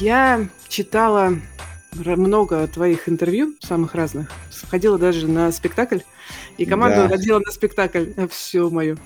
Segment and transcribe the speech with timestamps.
[0.00, 1.34] Я читала
[1.92, 4.30] много твоих интервью, самых разных.
[4.50, 6.00] Сходила даже на спектакль.
[6.56, 7.08] И команду да.
[7.08, 8.96] родила на спектакль всю мою.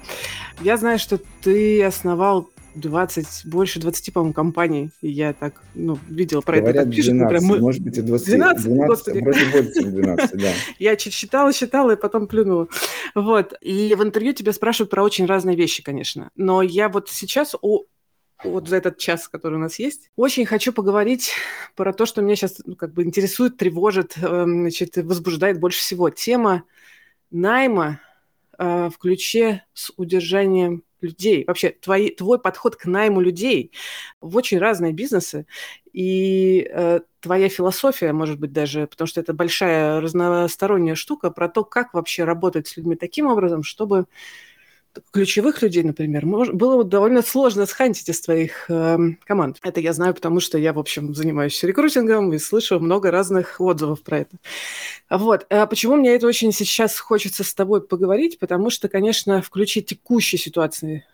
[0.61, 4.91] Я знаю, что ты основал 20, больше 20, по-моему, компаний.
[5.00, 7.14] И я так, ну, видела про Говорят, это, пишут.
[7.14, 8.27] 12, прям, может быть, и 20.
[8.27, 9.18] 12, 12 господи.
[9.21, 10.53] Вроде больше, чем 12, да.
[10.79, 12.68] Я читала, читала и потом плюнула.
[13.14, 13.54] Вот.
[13.63, 16.29] И в интервью тебя спрашивают про очень разные вещи, конечно.
[16.36, 17.85] Но я вот сейчас о
[18.45, 20.11] вот за этот час, который у нас есть.
[20.17, 21.33] Очень хочу поговорить
[21.75, 26.11] про то, что меня сейчас ну, как бы интересует, тревожит, э, значит, возбуждает больше всего.
[26.11, 26.64] Тема
[27.31, 28.00] найма
[28.59, 31.45] э, в ключе с удержанием людей.
[31.47, 33.73] Вообще, твои, твой подход к найму людей
[34.20, 35.47] в очень разные бизнесы.
[35.92, 41.64] И э, твоя философия, может быть, даже, потому что это большая разносторонняя штука, про то,
[41.64, 44.06] как вообще работать с людьми таким образом, чтобы
[45.11, 49.58] ключевых людей, например, было довольно сложно схантить из твоих э, команд.
[49.62, 54.03] Это я знаю, потому что я, в общем, занимаюсь рекрутингом и слышу много разных отзывов
[54.03, 54.36] про это.
[55.11, 55.47] Вот.
[55.50, 58.39] А почему мне это очень сейчас хочется с тобой поговорить?
[58.39, 61.05] Потому что, конечно, в ключе текущей ситуации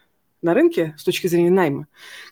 [0.43, 1.87] на рынке с точки зрения найма.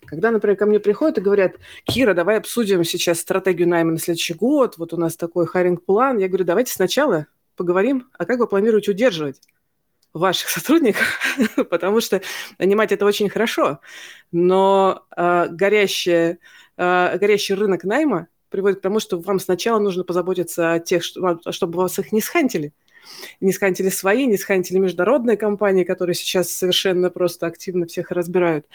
[0.04, 4.34] Когда, например, ко мне приходят и говорят, Кира, давай обсудим сейчас стратегию найма на следующий
[4.34, 6.18] год, вот у нас такой hiring-план.
[6.18, 7.26] Я говорю, давайте сначала
[7.56, 9.40] поговорим, а как вы планируете удерживать?
[10.18, 11.18] Ваших сотрудников,
[11.70, 12.22] потому что
[12.58, 13.80] нанимать это очень хорошо,
[14.32, 16.38] но э, горящая,
[16.76, 21.78] э, горящий рынок найма приводит к тому, что вам сначала нужно позаботиться о тех, чтобы
[21.78, 22.72] вас их не схантили
[23.40, 28.66] не схантили свои, не схантили международные компании, которые сейчас совершенно просто активно всех разбирают.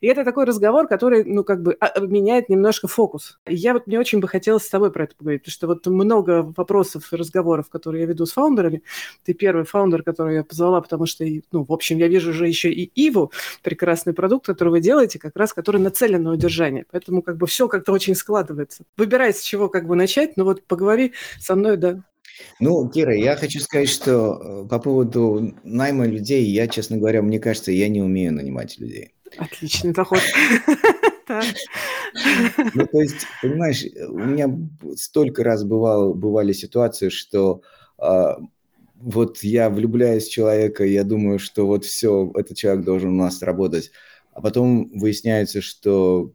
[0.00, 3.38] И это такой разговор, который, ну, как бы а, меняет немножко фокус.
[3.46, 6.52] Я вот мне очень бы хотелось с тобой про это поговорить, потому что вот много
[6.56, 8.82] вопросов и разговоров, которые я веду с фаундерами.
[9.24, 12.70] Ты первый фаундер, который я позвала, потому что, ну, в общем, я вижу уже еще
[12.70, 16.84] и Иву, прекрасный продукт, который вы делаете, как раз который нацелен на удержание.
[16.90, 18.84] Поэтому как бы все как-то очень складывается.
[18.96, 22.02] Выбирай, с чего как бы начать, но вот поговори со мной, да,
[22.58, 27.38] ну, Кира, я хочу сказать, что э, по поводу найма людей, я, честно говоря, мне
[27.38, 29.14] кажется, я не умею нанимать людей.
[29.36, 30.20] Отличный заход.
[32.74, 34.52] Ну, то есть, понимаешь, у меня
[34.96, 37.62] столько раз бывало, бывали ситуации, что
[37.98, 38.38] а,
[38.96, 43.42] вот я влюбляюсь в человека, я думаю, что вот все, этот человек должен у нас
[43.42, 43.92] работать,
[44.32, 46.32] а потом выясняется, что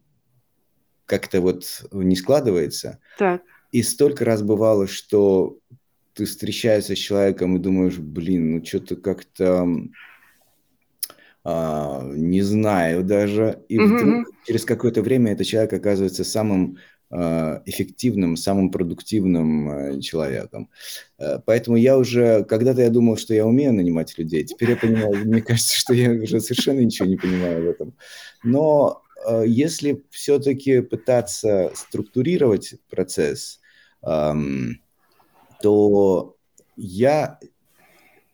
[1.06, 3.00] как-то вот не складывается.
[3.18, 3.42] Так.
[3.72, 5.58] И столько раз бывало, что
[6.16, 9.68] ты встречаешься с человеком и думаешь, блин, ну что-то как-то
[11.44, 13.60] а, не знаю даже.
[13.70, 13.98] И mm-hmm.
[13.98, 16.78] вдруг через какое-то время этот человек оказывается самым
[17.12, 20.70] а, эффективным, самым продуктивным а, человеком.
[21.20, 25.26] А, поэтому я уже, когда-то я думал, что я умею нанимать людей, теперь я понимаю,
[25.26, 27.94] мне кажется, что я уже совершенно ничего не понимаю в этом.
[28.44, 33.60] Но а, если все-таки пытаться структурировать процесс,
[35.62, 36.36] то
[36.76, 37.40] я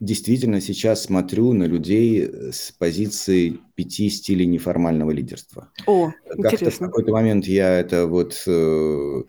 [0.02, 5.70] действительно сейчас смотрю на людей с позиции пяти стилей неформального лидерства.
[5.86, 6.12] О,
[6.42, 9.24] Как-то в какой-то момент я это вот э,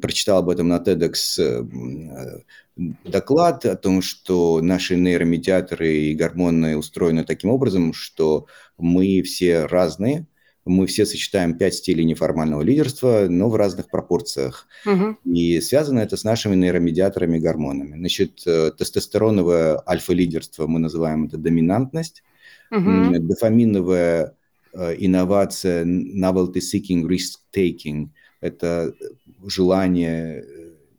[0.00, 2.42] прочитал об этом на TEDx э,
[2.76, 8.46] доклад о том, что наши нейромедиаторы и гормоны устроены таким образом, что
[8.76, 10.26] мы все разные,
[10.70, 14.66] мы все сочетаем пять стилей неформального лидерства, но в разных пропорциях.
[14.86, 15.18] Угу.
[15.32, 17.96] И связано это с нашими нейромедиаторами гормонами.
[17.98, 22.22] Значит, э, тестостероновое альфа-лидерство мы называем это доминантность.
[22.70, 23.18] Угу.
[23.20, 24.34] Дофаминовая
[24.72, 28.08] э, инновация, novelty seeking, risk taking–
[28.40, 28.94] это
[29.46, 30.44] желание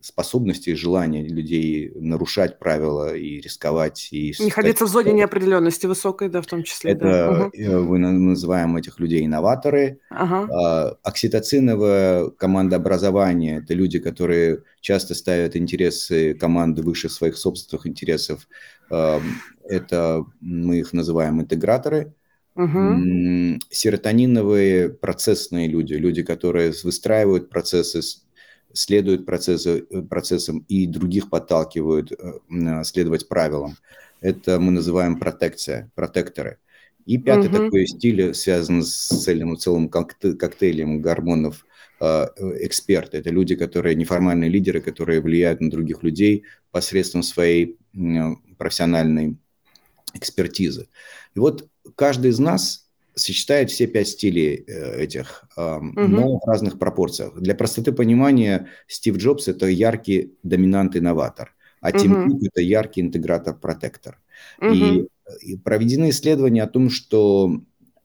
[0.02, 4.10] способности и желания людей нарушать правила и рисковать.
[4.12, 6.92] И Находиться в зоне неопределенности высокой, да, в том числе.
[6.92, 7.80] Это да.
[7.80, 10.00] мы называем этих людей инноваторы.
[10.10, 10.48] Ага.
[10.52, 18.48] А, окситоциновое командообразование– это люди, которые часто ставят интересы команды выше своих собственных интересов.
[18.90, 19.22] А,
[19.64, 22.14] это мы их называем интеграторы.
[22.56, 23.60] Угу.
[23.70, 28.02] Серотониновые процессные люди, люди, которые выстраивают процессы
[28.74, 33.78] следуют процессу, э, процессам и других подталкивают э, следовать правилам.
[34.22, 36.60] Это мы называем протекция, протекторы.
[37.06, 37.58] И пятый угу.
[37.58, 41.66] такой стиль связан с целым, целым коктейлем гормонов
[42.00, 42.28] э,
[42.62, 43.18] эксперты.
[43.18, 47.78] Это люди, которые неформальные лидеры, которые влияют на других людей посредством своей
[48.58, 49.38] профессиональной
[50.14, 50.88] экспертизы.
[51.36, 52.91] И вот каждый из нас
[53.22, 55.92] сочетает все пять стилей э, этих, угу.
[55.96, 57.40] но в разных пропорциях.
[57.40, 62.32] Для простоты понимания, Стив Джобс– это яркий доминант-инноватор, а Тим угу.
[62.32, 64.20] Кук– это яркий интегратор-протектор.
[64.60, 64.74] Угу.
[64.74, 65.08] И,
[65.42, 67.62] и проведены исследования о том, что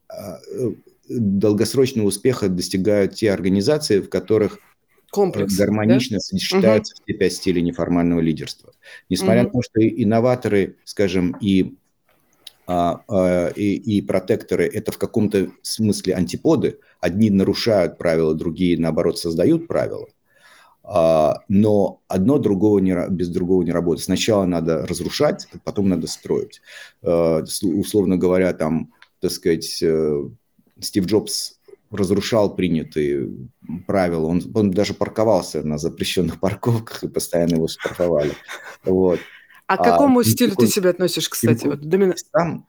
[0.09, 0.71] а, э,
[1.09, 4.59] долгосрочного успеха достигают те организации, в которых
[5.11, 6.21] Комплекс, гармонично да?
[6.21, 7.03] сочетаются угу.
[7.05, 8.73] все пять стилей неформального лидерства.
[9.09, 9.49] Несмотря угу.
[9.49, 11.77] на то, что инноваторы, скажем, и,
[12.67, 19.19] а, а, и, и протекторы– это в каком-то смысле антиподы, одни нарушают правила, другие, наоборот,
[19.19, 20.09] создают правила,
[20.83, 24.05] а, но одно другого не, без другого не работает.
[24.05, 26.61] Сначала надо разрушать, потом надо строить.
[27.03, 30.29] Условно говоря, там, так сказать, э,
[30.81, 31.57] Стив Джобс
[31.91, 33.31] разрушал принятые
[33.87, 34.27] правила.
[34.27, 38.33] Он, он даже парковался на запрещенных парковках и постоянно его штрафовали.
[38.85, 39.21] Вот.
[39.67, 41.67] А к какому а, стилю ты себя относишь, кстати?
[41.67, 42.15] Вот, домина...
[42.33, 42.67] Там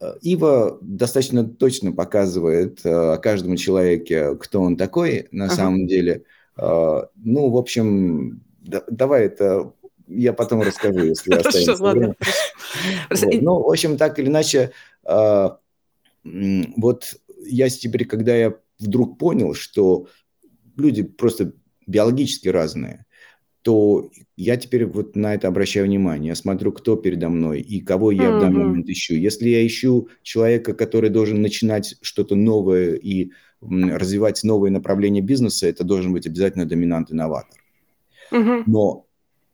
[0.00, 5.54] э, Ива достаточно точно показывает э, о каждом человеке, кто он такой на ага.
[5.54, 6.24] самом деле.
[6.56, 9.72] Э, ну, в общем, да, давай это
[10.08, 11.32] я потом расскажу, если
[11.80, 12.16] ладно.
[13.10, 13.34] Вот.
[13.40, 14.72] Ну, в общем, так или иначе,
[15.04, 17.14] вот
[17.46, 20.08] я теперь, когда я вдруг понял, что
[20.76, 21.52] люди просто
[21.86, 23.06] биологически разные,
[23.64, 26.28] то я теперь вот на это обращаю внимание.
[26.28, 28.36] Я смотрю, кто передо мной и кого я mm-hmm.
[28.36, 29.14] в данный момент ищу.
[29.14, 33.30] Если я ищу человека, который должен начинать что-то новое и
[33.62, 37.58] развивать новые направления бизнеса, это должен быть обязательно доминант-инноватор.
[38.30, 38.64] Mm-hmm.
[38.66, 39.06] Но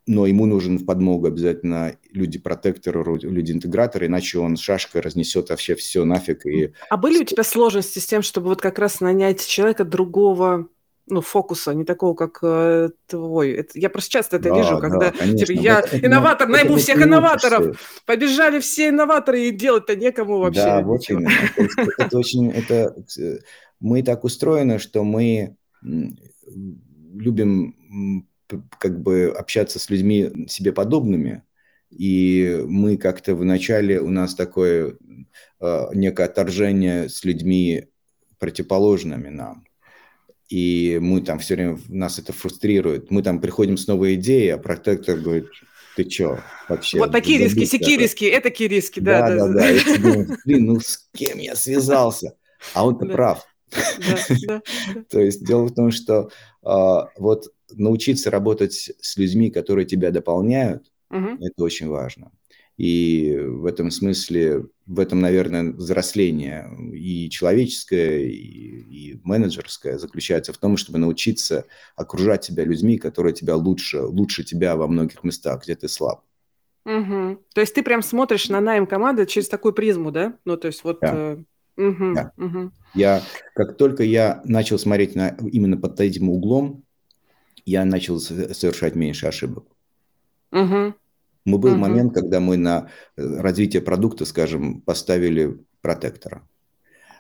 [0.07, 6.47] но ему нужен в подмогу обязательно люди-протекторы, люди-интеграторы, иначе он шашкой разнесет вообще все нафиг.
[6.47, 6.73] И...
[6.89, 10.67] А были у тебя сложности с тем, чтобы вот как раз нанять человека другого
[11.11, 13.53] ну, фокуса, не такого, как э, твой.
[13.53, 16.75] Это, я просто часто это да, вижу, когда да, типа, я это, инноватор, это, найму
[16.75, 18.03] это всех инноваторов.
[18.07, 20.63] Побежали все инноваторы, и делать-то некому вообще.
[20.63, 21.31] Да, вот именно.
[21.99, 22.95] Это очень, это,
[23.81, 25.57] мы так устроены, что мы
[27.15, 28.27] любим
[28.79, 31.43] как бы общаться с людьми себе подобными,
[31.91, 34.97] и мы как-то вначале, у нас такое
[35.61, 37.89] э, некое отторжение с людьми
[38.39, 39.65] противоположными нам.
[40.51, 43.11] И мы там все время, нас это фрустрирует.
[43.11, 45.47] Мы там приходим с новой идеей, а протектор говорит,
[45.95, 46.99] ты чё вообще?
[46.99, 49.29] Вот такие риски, сякие риски, это риски, да.
[49.29, 49.55] Да, да, да.
[49.55, 49.99] да.
[49.99, 52.37] Думаю, Блин, ну с кем я связался?
[52.75, 53.15] А он-то да.
[53.15, 53.47] прав.
[54.47, 54.63] Да.
[55.11, 56.31] То есть дело в том, что
[56.63, 61.37] а, вот научиться работать с людьми, которые тебя дополняют, угу.
[61.41, 62.33] это очень важно.
[62.81, 70.57] И в этом смысле, в этом, наверное, взросление и человеческое, и, и менеджерское заключается в
[70.57, 75.77] том, чтобы научиться окружать себя людьми, которые тебя лучше, лучше тебя во многих местах, где
[75.77, 76.25] ты слаб.
[76.87, 77.45] Угу.
[77.53, 80.39] То есть ты прям смотришь на найм команды через такую призму, да?
[80.47, 81.01] Ну, то есть вот...
[81.03, 81.37] Да.
[81.77, 82.33] Угу, да.
[82.39, 82.73] Угу.
[82.95, 83.23] Я,
[83.55, 86.83] как только я начал смотреть на, именно под этим углом,
[87.67, 89.67] я начал совершать меньше ошибок.
[90.51, 90.95] Угу.
[91.45, 91.79] Мы был угу.
[91.79, 96.43] момент, когда мы на э, развитие продукта, скажем, поставили протектора.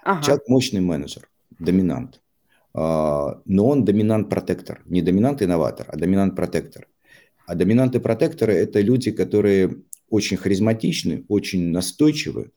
[0.02, 0.22] Ага.
[0.22, 1.28] Человек мощный менеджер,
[1.58, 2.20] доминант.
[2.74, 4.82] А, но он доминант-протектор.
[4.86, 6.86] Не доминант-инноватор, а доминант-протектор.
[7.46, 12.50] А доминанты-протекторы– это люди, которые очень харизматичны, очень настойчивы,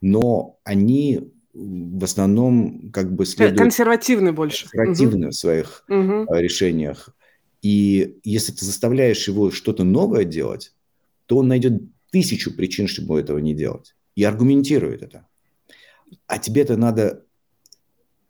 [0.00, 3.60] но они в основном как бы следуют...
[3.60, 4.68] Консервативны больше.
[4.68, 5.30] Консервативны угу.
[5.30, 6.26] в своих угу.
[6.34, 7.10] решениях.
[7.62, 10.74] И если ты заставляешь его что-то новое делать,
[11.26, 13.94] то он найдет тысячу причин, чтобы этого не делать.
[14.14, 15.26] И аргументирует это.
[16.26, 17.24] А тебе-то надо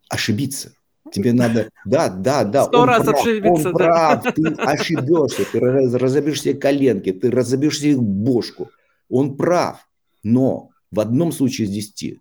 [0.08, 0.72] ошибиться.
[1.12, 2.64] Тебе надо, да, да, да.
[2.64, 3.68] Сто раз прав, ошибиться.
[3.68, 4.20] Он да.
[4.22, 8.70] прав, ты ошибешься, ты разобьешь себе коленки, ты разобьешь себе бошку.
[9.10, 9.86] Он прав,
[10.22, 12.20] но в одном случае из десяти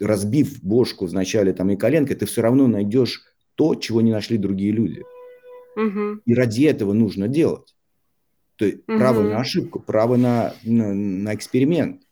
[0.00, 3.22] разбив бошку вначале там и коленкой, ты все равно найдешь
[3.54, 5.02] то, чего не нашли другие люди.
[5.76, 6.20] Угу.
[6.24, 7.74] И ради этого нужно делать.
[8.58, 8.98] То есть угу.
[8.98, 12.02] право на ошибку, право на, на, на эксперимент.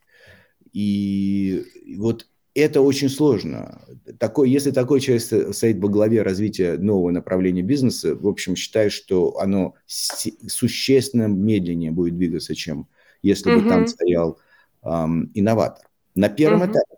[0.73, 1.65] И
[1.97, 3.81] вот это очень сложно.
[4.17, 9.37] Такой, если такой человек стоит во главе развития нового направления бизнеса, в общем, считаю, что
[9.39, 12.87] оно существенно медленнее будет двигаться, чем
[13.21, 13.61] если угу.
[13.61, 14.39] бы там стоял
[14.83, 15.85] эм, инноватор.
[16.15, 16.71] На первом угу.
[16.71, 16.97] этапе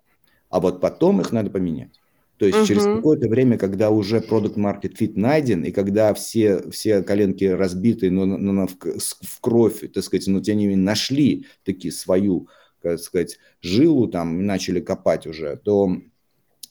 [0.50, 1.99] а вот потом их надо поменять.
[2.40, 2.66] То есть uh-huh.
[2.66, 8.10] через какое-то время, когда уже продукт market fit найден, и когда все, все коленки разбиты,
[8.10, 12.48] но, но, но в, в кровь, так сказать, но тем не менее нашли таки свою,
[12.82, 15.98] так сказать, жилу там, начали копать уже, то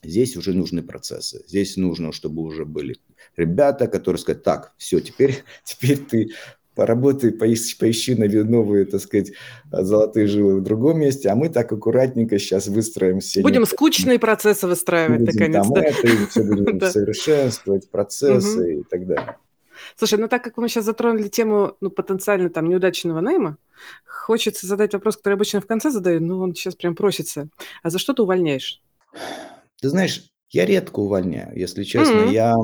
[0.03, 1.45] здесь уже нужны процессы.
[1.47, 2.97] Здесь нужно, чтобы уже были
[3.37, 6.31] ребята, которые сказать, так, все, теперь, теперь ты
[6.79, 9.33] поработай, поищи, поищи новые, так сказать,
[9.69, 13.43] золотые жилы в другом месте, а мы так аккуратненько сейчас выстроим все.
[13.43, 13.77] Будем некоторые...
[13.77, 15.67] скучные процессы выстраивать, будем наконец.
[15.67, 16.29] Там да?
[16.29, 19.37] все будем совершенствовать, процессы и так далее.
[19.97, 23.59] Слушай, ну так как мы сейчас затронули тему ну, потенциально там неудачного найма,
[24.07, 27.49] хочется задать вопрос, который обычно в конце задаю, но он сейчас прям просится.
[27.83, 28.81] А за что ты увольняешь?
[29.81, 32.29] Ты знаешь, Я редко увольняю, если честно.
[32.29, 32.33] Mm-hmm.
[32.33, 32.57] Я,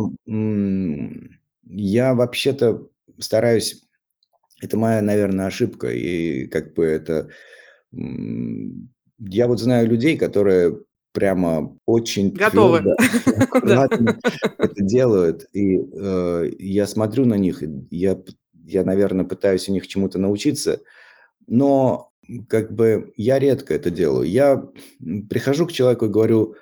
[1.65, 2.87] я вообще-то
[3.19, 3.84] стараюсь...
[4.61, 5.89] Это моя, наверное, ошибка.
[5.89, 7.29] И как бы это...
[9.19, 10.81] Я вот знаю людей, которые
[11.13, 12.83] прямо очень Готовы.
[13.53, 15.47] это делают.
[15.53, 18.21] И э, я смотрю на них, я,
[18.65, 20.81] я, наверное, пытаюсь у них чему-то научиться,
[21.47, 22.11] но
[22.49, 24.29] как бы я редко это делаю.
[24.29, 24.67] Я
[25.31, 26.57] прихожу к человеку и говорю,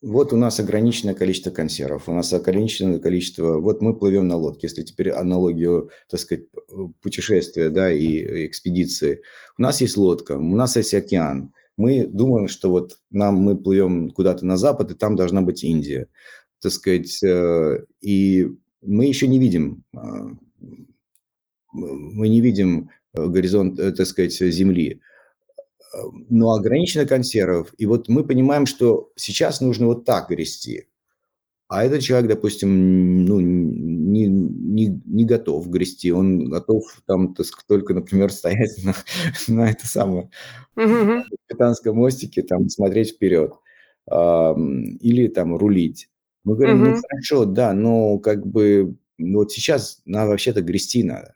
[0.00, 3.58] вот у нас ограниченное количество консервов, у нас ограниченное количество...
[3.58, 6.44] Вот мы плывем на лодке, если теперь аналогию, так сказать,
[7.00, 9.22] путешествия да, и экспедиции.
[9.58, 11.52] У нас есть лодка, у нас есть океан.
[11.76, 16.08] Мы думаем, что вот нам мы плывем куда-то на запад, и там должна быть Индия.
[16.60, 18.48] Так сказать, э, и
[18.82, 20.28] мы еще не видим, а,
[21.72, 25.00] мы не видим горизонт, э, так сказать, Земли
[26.28, 27.72] но ограничено консервов.
[27.78, 30.86] И вот мы понимаем, что сейчас нужно вот так грести.
[31.68, 37.34] А этот человек, допустим, ну, не, не, не готов грести, он готов там
[37.66, 38.94] только, например, стоять на,
[39.48, 40.30] на это самое
[40.76, 41.22] uh-huh.
[41.46, 43.52] капитанском мостике, там смотреть вперед
[44.10, 46.08] э, или там рулить.
[46.44, 46.94] Мы говорим, uh-huh.
[46.94, 51.34] ну хорошо, да, но как бы ну, вот сейчас нам вообще-то грести надо.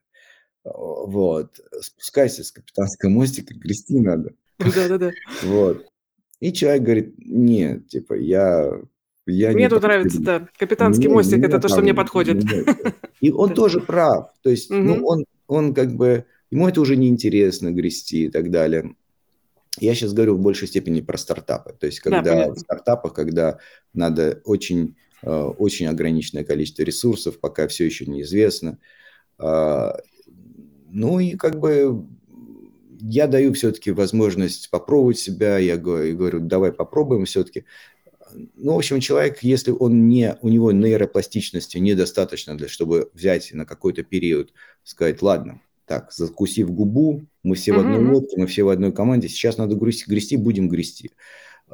[0.64, 4.32] Вот, спускайся с капитанского мостика, грести надо.
[4.58, 5.10] Да-да-да.
[5.42, 5.86] Вот.
[6.40, 8.70] И человек говорит, нет, типа, я...
[9.26, 12.44] я мне тут нравится, да, капитанский мне, мостик, мне это то, что мне подходит.
[13.20, 14.32] И он тоже прав.
[14.42, 18.94] То есть, ну, он, он как бы, ему это уже неинтересно грести и так далее.
[19.78, 21.74] Я сейчас говорю в большей степени про стартапы.
[21.78, 23.58] То есть, когда да, в стартапах, когда
[23.94, 28.78] надо очень, э, очень ограниченное количество ресурсов, пока все еще неизвестно.
[29.38, 29.96] А,
[30.90, 32.04] ну и как бы
[33.02, 37.64] я даю все-таки возможность попробовать себя, я говорю, давай попробуем все-таки.
[38.54, 43.66] Ну, в общем, человек, если он не, у него нейропластичности недостаточно, для, чтобы взять на
[43.66, 44.52] какой-то период,
[44.84, 47.76] сказать, ладно, так, закусив губу, мы все mm-hmm.
[47.76, 51.10] в одной лодке, мы все в одной команде, сейчас надо грести, грести будем грести.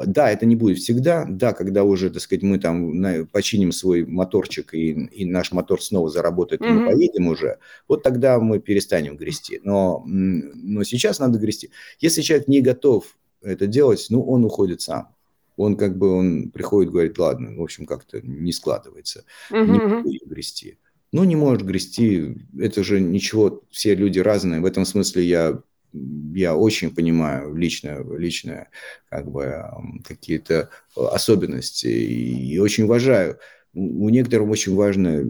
[0.06, 1.26] Да, это не будет всегда.
[1.28, 6.08] Да, когда уже, так сказать, мы там починим свой моторчик и, и наш мотор снова
[6.08, 6.68] заработает, mm-hmm.
[6.68, 9.60] и мы поедем уже, вот тогда мы перестанем грести.
[9.64, 11.70] Но, но сейчас надо грести.
[12.00, 15.14] Если человек не готов это делать, ну, он уходит сам.
[15.56, 19.66] Он как бы, он приходит, говорит, ладно, в общем, как-то не складывается, mm-hmm.
[19.66, 20.78] не буду грести.
[21.10, 24.60] Ну, не может грести, это же ничего, все люди разные.
[24.60, 25.60] В этом смысле я
[25.92, 28.68] я очень понимаю лично, лично
[29.08, 29.64] как бы
[30.04, 33.38] какие-то особенности и очень уважаю.
[33.74, 35.24] У некоторых очень важно,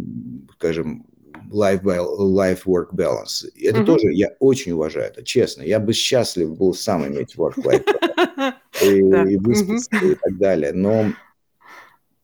[0.54, 1.06] скажем,
[1.50, 3.48] life-work balance.
[3.54, 3.84] И это mm-hmm.
[3.84, 5.62] тоже я очень уважаю, это честно.
[5.62, 7.84] Я бы счастлив был сам иметь work-life
[8.82, 10.72] и, и выспаться и так далее.
[10.72, 11.12] Но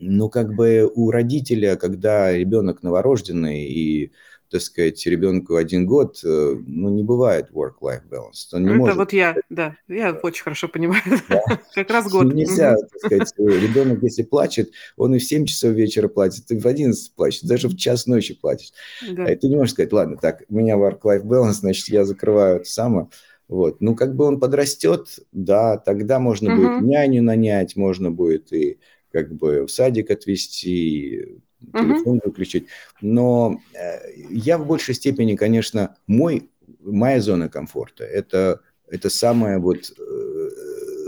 [0.00, 4.12] но как бы у родителя, когда ребенок новорожденный и
[4.50, 8.48] так сказать, ребенку один год, э, ну, не бывает work-life balance.
[8.52, 8.96] Он не Это может...
[8.96, 11.02] вот я, да, я очень хорошо понимаю.
[11.28, 11.42] Да.
[11.74, 12.32] как раз год.
[12.32, 16.58] Нельзя, так сказать, э, ребенок, если плачет, он и в 7 часов вечера платит, и
[16.58, 18.72] в 11 плачет, даже в час ночи плачет.
[19.10, 19.30] Да.
[19.30, 22.68] И ты не можешь сказать, ладно, так, у меня work-life balance, значит, я закрываю это
[22.68, 23.08] самое.
[23.48, 23.80] Вот.
[23.80, 26.62] Ну, как бы он подрастет, да, тогда можно угу.
[26.62, 28.78] будет няню нанять, можно будет и
[29.12, 31.40] как бы в садик отвезти,
[31.72, 32.66] телефон выключить.
[33.00, 33.98] Но э,
[34.30, 40.48] я в большей степени, конечно, мой, моя зона комфорта– это, это самая вот, э,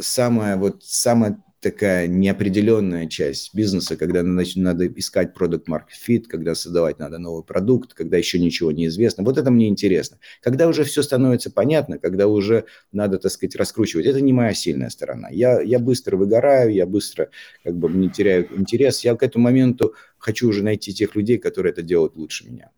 [0.00, 7.00] самая вот, самая такая неопределенная часть бизнеса, когда надо искать продукт market fit, когда создавать
[7.00, 9.24] надо новый продукт, когда еще ничего не известно.
[9.24, 10.18] Вот это мне интересно.
[10.42, 14.90] Когда уже все становится понятно, когда уже надо, так сказать, раскручивать, это не моя сильная
[14.90, 15.28] сторона.
[15.28, 17.30] Я, я быстро выгораю, я быстро
[17.64, 19.00] как бы не теряю интерес.
[19.00, 22.70] Я к этому моменту хочу уже найти тех людей, которые это делают лучше меня.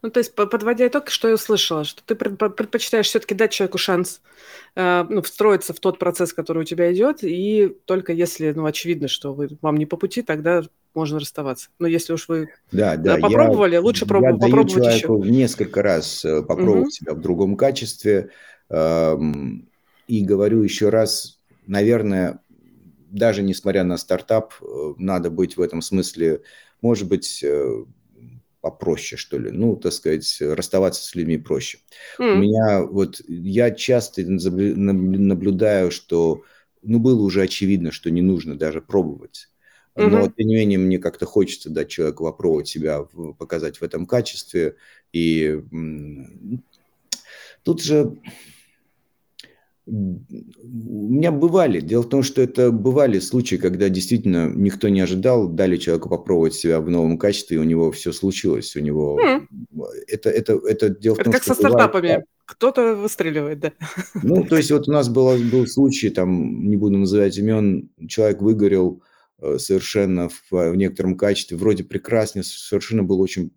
[0.00, 4.20] Ну, то есть, подводя итог, что я услышала, что ты предпочитаешь все-таки дать человеку шанс
[4.76, 9.08] э, ну, встроиться в тот процесс, который у тебя идет, и только если, ну, очевидно,
[9.08, 10.62] что вы, вам не по пути, тогда
[10.94, 11.70] можно расставаться.
[11.80, 15.22] Но если уж вы да, да, да, попробовали, я, лучше проб- я попробовать даю человеку
[15.22, 15.30] еще.
[15.30, 16.90] несколько раз э, попробовать угу.
[16.90, 18.30] себя в другом качестве
[18.68, 19.68] эм,
[20.06, 22.40] и говорю еще раз, наверное,
[23.10, 26.42] даже несмотря на стартап, э, надо быть в этом смысле,
[26.82, 27.84] может быть, э,
[28.60, 29.50] попроще, что ли.
[29.50, 31.78] Ну, так сказать, расставаться с людьми проще.
[32.18, 32.32] Mm.
[32.32, 36.42] У меня вот, я часто наблюдаю, что,
[36.82, 39.48] ну, было уже очевидно, что не нужно даже пробовать.
[39.94, 40.32] Но, mm-hmm.
[40.36, 43.02] тем не менее, мне как-то хочется дать человеку попробовать себя,
[43.36, 44.76] показать в этом качестве.
[45.12, 45.60] И
[47.64, 48.16] тут же
[49.90, 51.80] у меня бывали.
[51.80, 56.54] Дело в том, что это бывали случаи, когда действительно никто не ожидал, дали человеку попробовать
[56.54, 58.76] себя в новом качестве, и у него все случилось.
[58.76, 59.46] У него mm.
[60.08, 62.02] это, это, это дело это в том, как что со стартапами.
[62.02, 63.72] Бывает, Кто-то выстреливает, да.
[64.22, 68.42] Ну, то есть вот у нас было, был случай, там, не буду называть имен, человек
[68.42, 69.02] выгорел
[69.40, 73.52] э, совершенно в, в некотором качестве, вроде прекрасный, совершенно был очень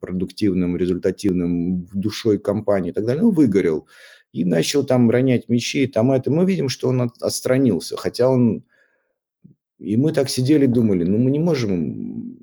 [0.00, 3.88] продуктивным, результативным, душой компании и так далее, ну, выгорел
[4.32, 6.30] и начал там ронять мечи, там это.
[6.30, 8.64] Мы видим, что он отстранился, хотя он...
[9.78, 12.38] И мы так сидели думали, ну мы не можем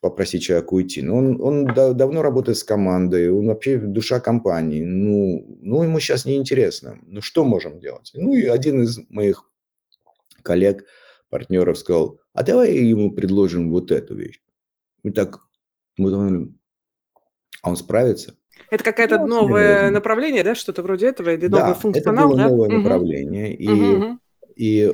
[0.00, 1.02] попросить человека уйти.
[1.02, 4.84] Но он, он да, давно работает с командой, он вообще душа компании.
[4.84, 6.98] Ну, ну ему сейчас неинтересно.
[7.06, 8.10] Ну, что можем делать?
[8.14, 9.50] Ну, и один из моих
[10.42, 10.84] коллег,
[11.30, 14.42] партнеров сказал, а давай ему предложим вот эту вещь.
[15.02, 15.40] Мы так,
[15.96, 16.52] мы думали,
[17.62, 18.36] а он справится?
[18.70, 22.36] Это какое-то ну, новое направление, да, что-то вроде этого, или да, новый функционал, это было
[22.36, 22.48] да?
[22.48, 22.76] новое угу.
[22.78, 24.18] направление, и, угу.
[24.56, 24.92] и,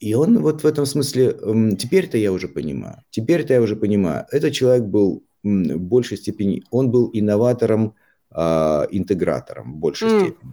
[0.00, 1.36] и он вот в этом смысле,
[1.78, 6.90] теперь-то я уже понимаю, теперь-то я уже понимаю, этот человек был в большей степени, он
[6.90, 7.94] был инноватором,
[8.30, 10.20] э, интегратором в большей mm.
[10.20, 10.52] степени.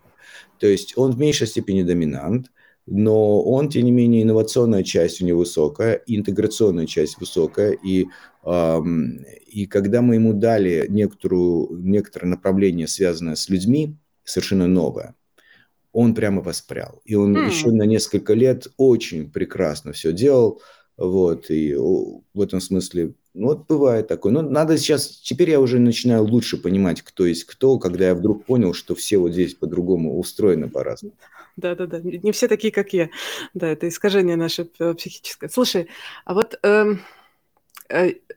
[0.60, 2.52] То есть он в меньшей степени доминант,
[2.86, 8.08] но он, тем не менее, инновационная часть у него высокая, интеграционная часть высокая, и,
[8.44, 15.16] эм, и когда мы ему дали некоторую, некоторое направление, связанное с людьми, совершенно новое,
[15.92, 17.02] он прямо воспрял.
[17.06, 17.48] И он mm.
[17.48, 20.62] еще на несколько лет очень прекрасно все делал,
[20.98, 24.34] вот, и в этом смысле, ну, вот бывает такое.
[24.34, 28.44] Но надо сейчас, теперь я уже начинаю лучше понимать, кто есть кто, когда я вдруг
[28.44, 31.16] понял, что все вот здесь по-другому устроены по-разному.
[31.56, 33.10] Да-да-да, не все такие, как я.
[33.54, 35.48] Да, это искажение наше психическое.
[35.50, 35.88] Слушай,
[36.26, 36.98] а вот эм, э,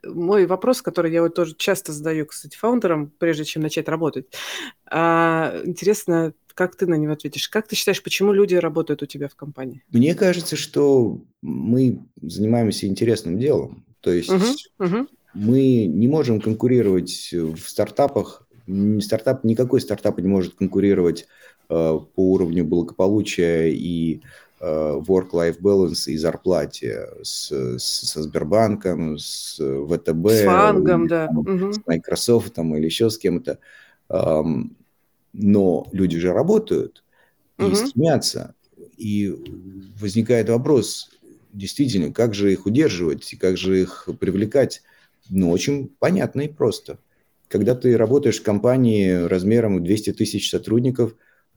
[0.04, 4.26] мой вопрос, который я вот тоже часто задаю, кстати, фаундерам, прежде чем начать работать.
[4.86, 7.48] А, интересно, как ты на него ответишь?
[7.48, 9.82] Как ты считаешь, почему люди работают у тебя в компании?
[9.90, 13.84] Мне кажется, что мы занимаемся интересным делом.
[14.00, 14.44] То есть угу,
[14.78, 15.06] угу.
[15.34, 18.46] мы не можем конкурировать в стартапах.
[19.00, 21.26] Стартап, никакой стартап не может конкурировать
[21.68, 24.20] э, по уровню благополучия и э,
[24.62, 31.28] work-life balance и зарплате с, с, со Сбербанком, с ВТБ, с Фангом, да.
[31.34, 31.72] угу.
[31.72, 33.58] с Microsoft или еще с кем-то
[35.32, 37.04] но люди же работают
[37.58, 37.74] и угу.
[37.74, 38.54] стремятся.
[38.96, 39.34] И
[40.00, 41.10] возникает вопрос,
[41.52, 44.82] действительно, как же их удерживать и как же их привлекать?
[45.30, 46.98] Ну, очень понятно и просто.
[47.48, 51.14] Когда ты работаешь в компании размером 200 тысяч сотрудников,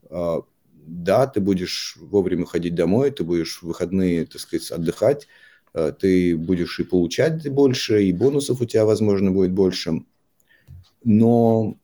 [0.10, 0.42] а,
[0.86, 5.28] да, ты будешь вовремя ходить домой, ты будешь в выходные, так сказать, отдыхать,
[5.74, 10.04] а, ты будешь и получать больше, и бонусов у тебя, возможно, будет больше.
[11.04, 11.78] Но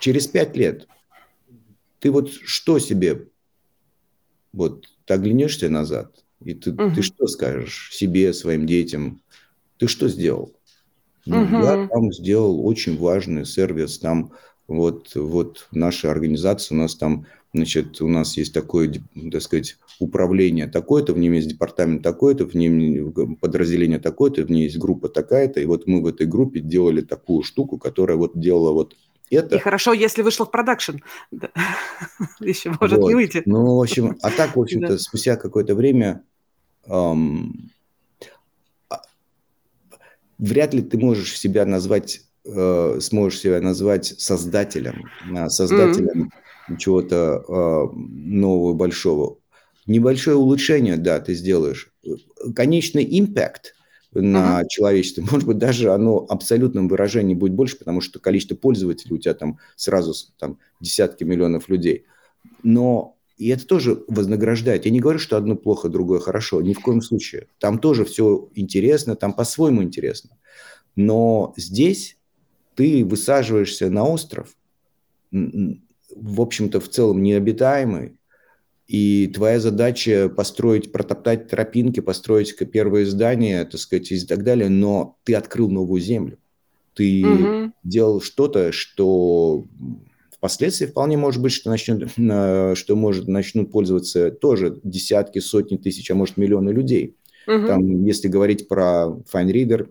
[0.00, 0.86] через пять лет
[1.98, 3.28] ты вот что себе,
[4.52, 6.94] вот ты оглянешься назад, и ты, угу.
[6.94, 9.20] ты что скажешь себе, своим детям,
[9.78, 10.54] ты что сделал?
[11.24, 11.56] Ну, угу.
[11.56, 14.32] Я там сделал очень важный сервис, там
[14.68, 18.92] вот, вот наша организация, у нас там, значит, у нас есть такое,
[19.32, 24.64] так сказать, управление такое-то, в нем есть департамент такой-то, в нем подразделение такое-то, в ней
[24.64, 28.72] есть группа такая-то, и вот мы в этой группе делали такую штуку, которая вот делала
[28.72, 28.96] вот
[29.30, 29.56] это...
[29.56, 30.98] И хорошо, если вышло в продакшн.
[31.32, 31.50] Да.
[32.40, 33.08] Еще может вот.
[33.08, 33.42] не выйти.
[33.44, 34.98] Ну, в общем, а так, в общем-то, да.
[34.98, 36.22] спустя какое-то время
[36.86, 37.72] эм,
[40.38, 45.04] вряд ли ты можешь себя назвать, э, сможешь себя назвать создателем,
[45.34, 46.30] э, создателем
[46.68, 46.76] mm-hmm.
[46.78, 49.38] чего-то э, нового, большого.
[49.86, 51.92] Небольшое улучшение, да, ты сделаешь.
[52.54, 53.74] Конечный импакт
[54.12, 54.66] на uh-huh.
[54.68, 55.22] человечество.
[55.30, 59.58] Может быть, даже оно абсолютном выражении будет больше, потому что количество пользователей у тебя там
[59.76, 62.06] сразу там, десятки миллионов людей.
[62.62, 64.86] Но и это тоже вознаграждает.
[64.86, 66.62] Я не говорю, что одно плохо, другое хорошо.
[66.62, 67.48] Ни в коем случае.
[67.58, 70.30] Там тоже все интересно, там по-своему интересно.
[70.94, 72.16] Но здесь
[72.76, 74.54] ты высаживаешься на остров,
[75.32, 78.16] в общем-то, в целом необитаемый,
[78.86, 85.16] и твоя задача построить, протоптать тропинки, построить первые здания, так сказать, и так далее, но
[85.24, 86.38] ты открыл новую землю.
[86.94, 87.72] Ты угу.
[87.82, 89.64] делал что-то, что
[90.30, 96.14] впоследствии вполне может быть, что, начнет, что может, начнут пользоваться тоже десятки, сотни тысяч, а
[96.14, 97.16] может миллионы людей.
[97.48, 97.66] Угу.
[97.66, 99.88] Там, если говорить про FineReader,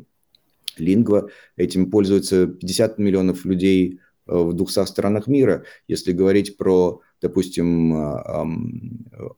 [0.80, 5.64] Lingua, этим пользуются 50 миллионов людей э, в 200 странах мира.
[5.88, 8.46] Если говорить про допустим, а,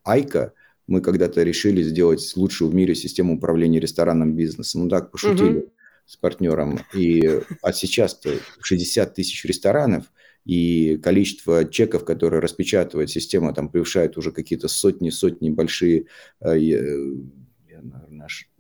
[0.03, 0.53] Айка,
[0.87, 4.83] мы когда-то решили сделать лучшую в мире систему управления ресторанным бизнесом.
[4.83, 5.73] Ну так, пошутили угу.
[6.05, 6.79] с партнером.
[6.93, 10.05] И, а сейчас-то 60 тысяч ресторанов,
[10.45, 16.05] и количество чеков, которые распечатывает система, там превышает уже какие-то сотни-сотни большие,
[16.39, 16.57] э,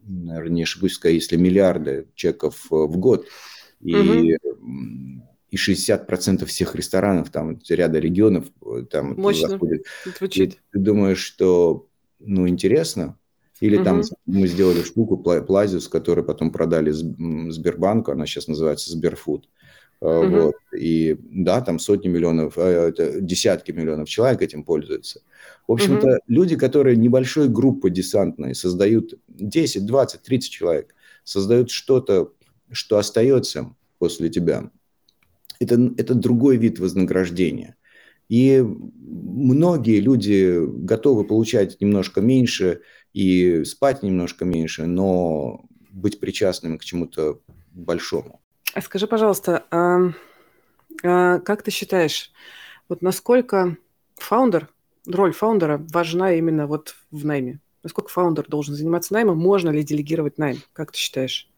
[0.07, 3.27] наверное, не ошибусь, если миллиарды чеков в год.
[3.81, 5.17] И угу
[5.49, 9.49] и 60% всех ресторанов, там ряда регионов, э, там Мощно.
[9.49, 9.85] заходит.
[10.17, 10.53] Звучит.
[10.53, 11.87] И ты думаешь, что,
[12.19, 13.17] ну, интересно,
[13.59, 13.85] или угу.
[13.85, 19.49] там мы сделали штуку Плазиус, которую потом продали Сбербанку, она сейчас называется Сберфуд.
[19.99, 20.27] Угу.
[20.27, 20.55] Вот.
[20.77, 25.21] И да, там сотни миллионов, э, десятки миллионов человек этим пользуются.
[25.67, 26.17] В общем-то, угу.
[26.27, 32.31] люди, которые небольшой группы десантной создают 10, 20, 30 человек, создают что-то,
[32.71, 34.69] что остается после тебя
[35.59, 37.75] это, это другой вид вознаграждения.
[38.29, 42.81] И многие люди готовы получать немножко меньше
[43.13, 47.39] и спать немножко меньше, но быть причастными к чему-то
[47.71, 48.41] большому.
[48.73, 50.11] А скажи, пожалуйста, а,
[51.03, 52.31] а как ты считаешь,
[52.89, 53.77] вот насколько
[54.15, 54.69] фаундер,
[55.05, 57.59] роль фаундера важна именно вот в найме?
[57.83, 59.37] Насколько фаундер должен заниматься наймом?
[59.37, 60.57] Можно ли делегировать найм?
[60.73, 61.49] Как ты считаешь?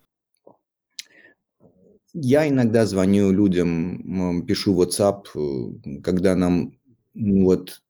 [2.14, 6.74] Я иногда звоню людям, пишу WhatsApp, э, когда нам
[7.14, 7.82] ну, вот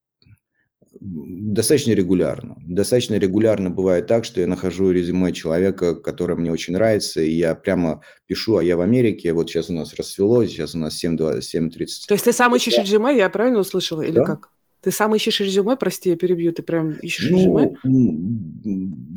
[1.01, 2.57] достаточно регулярно.
[2.65, 7.55] Достаточно регулярно бывает так, что я нахожу резюме человека, который мне очень нравится, и я
[7.55, 11.69] прямо пишу, а я в Америке, вот сейчас у нас расцвело, сейчас у нас 7.30.
[12.07, 14.25] То есть ты сам ищешь резюме, я правильно услышала, или да?
[14.25, 14.49] как?
[14.81, 17.75] Ты сам ищешь резюме, прости, я перебью, ты прям ищешь ну, резюме?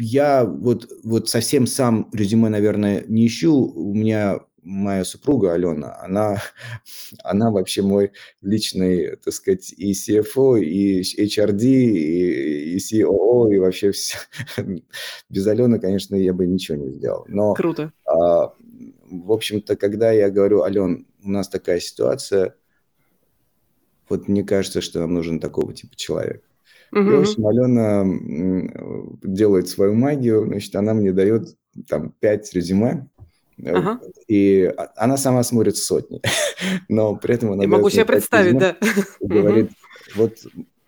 [0.00, 3.54] Я вот, вот совсем сам резюме, наверное, не ищу.
[3.54, 6.40] У меня моя супруга Алена, она,
[7.24, 13.92] она вообще мой личный, так сказать, и CFO, и HRD, и, и COO, и вообще
[13.92, 14.18] все.
[15.28, 17.24] Без Алены, конечно, я бы ничего не сделал.
[17.28, 17.92] Но, Круто.
[18.06, 18.52] А,
[19.10, 22.54] в общем-то, когда я говорю, Ален, у нас такая ситуация,
[24.08, 26.44] вот мне кажется, что нам нужен такого типа человек.
[26.92, 27.00] Угу.
[27.00, 28.04] И, в общем, Алена
[29.22, 31.56] делает свою магию, значит, она мне дает
[31.88, 33.08] там пять резюме,
[33.64, 34.00] Ага.
[34.28, 36.20] И она сама смотрит сотни,
[36.88, 37.62] но при этом она...
[37.62, 38.76] Я могу себе представить, да.
[39.20, 39.70] Говорит,
[40.16, 40.36] вот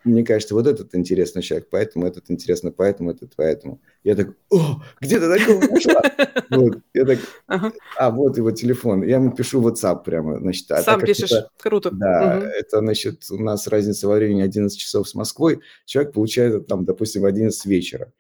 [0.05, 3.81] мне кажется, вот этот интересный человек, поэтому этот интересно, поэтому этот, поэтому.
[4.03, 6.03] Я так, о, где ты такого нашла?
[6.51, 7.73] Вот, я так, ага.
[7.99, 9.03] а вот его телефон.
[9.03, 10.71] Я ему пишу WhatsApp прямо, значит.
[10.71, 11.91] А Сам пишешь, это, круто.
[11.91, 12.47] Да, угу.
[12.47, 17.23] это, значит, у нас разница во времени 11 часов с Москвой, человек получает там, допустим,
[17.23, 18.13] в 11 вечера.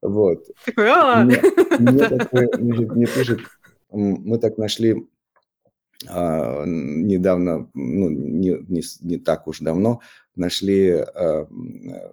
[0.00, 0.44] Вот.
[0.76, 1.24] А!
[1.24, 1.42] Мне,
[1.78, 3.40] мне, такой, мне пишет,
[3.94, 5.06] мы так нашли
[6.08, 10.00] а, недавно, ну, не, не, не так уж давно,
[10.34, 11.48] нашли а,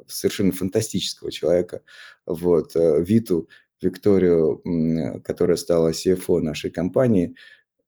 [0.07, 1.81] совершенно фантастического человека,
[2.25, 3.49] вот, э, Виту,
[3.81, 4.61] Викторию,
[5.23, 7.35] которая стала CFO нашей компании,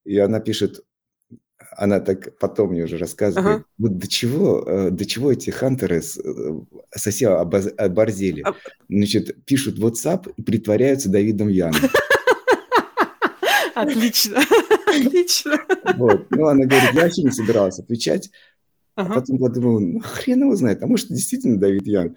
[0.06, 0.84] и она пишет,
[1.72, 3.66] она так потом мне уже рассказывает, ага.
[3.78, 6.02] вот до чего, э, до чего эти хантеры э,
[6.96, 8.42] совсем оборзели.
[8.42, 8.56] А
[8.90, 11.82] Значит, пишут WhatsApp и притворяются Давидом Яном.
[13.76, 14.40] Отлично,
[14.88, 15.60] отлично.
[15.96, 16.28] Вот.
[16.30, 18.30] Ну, она говорит, я вообще не собиралась отвечать.
[18.96, 19.14] А ага.
[19.14, 22.16] А потом подумал, ну, хрен его знает, а может, действительно Давид Ян.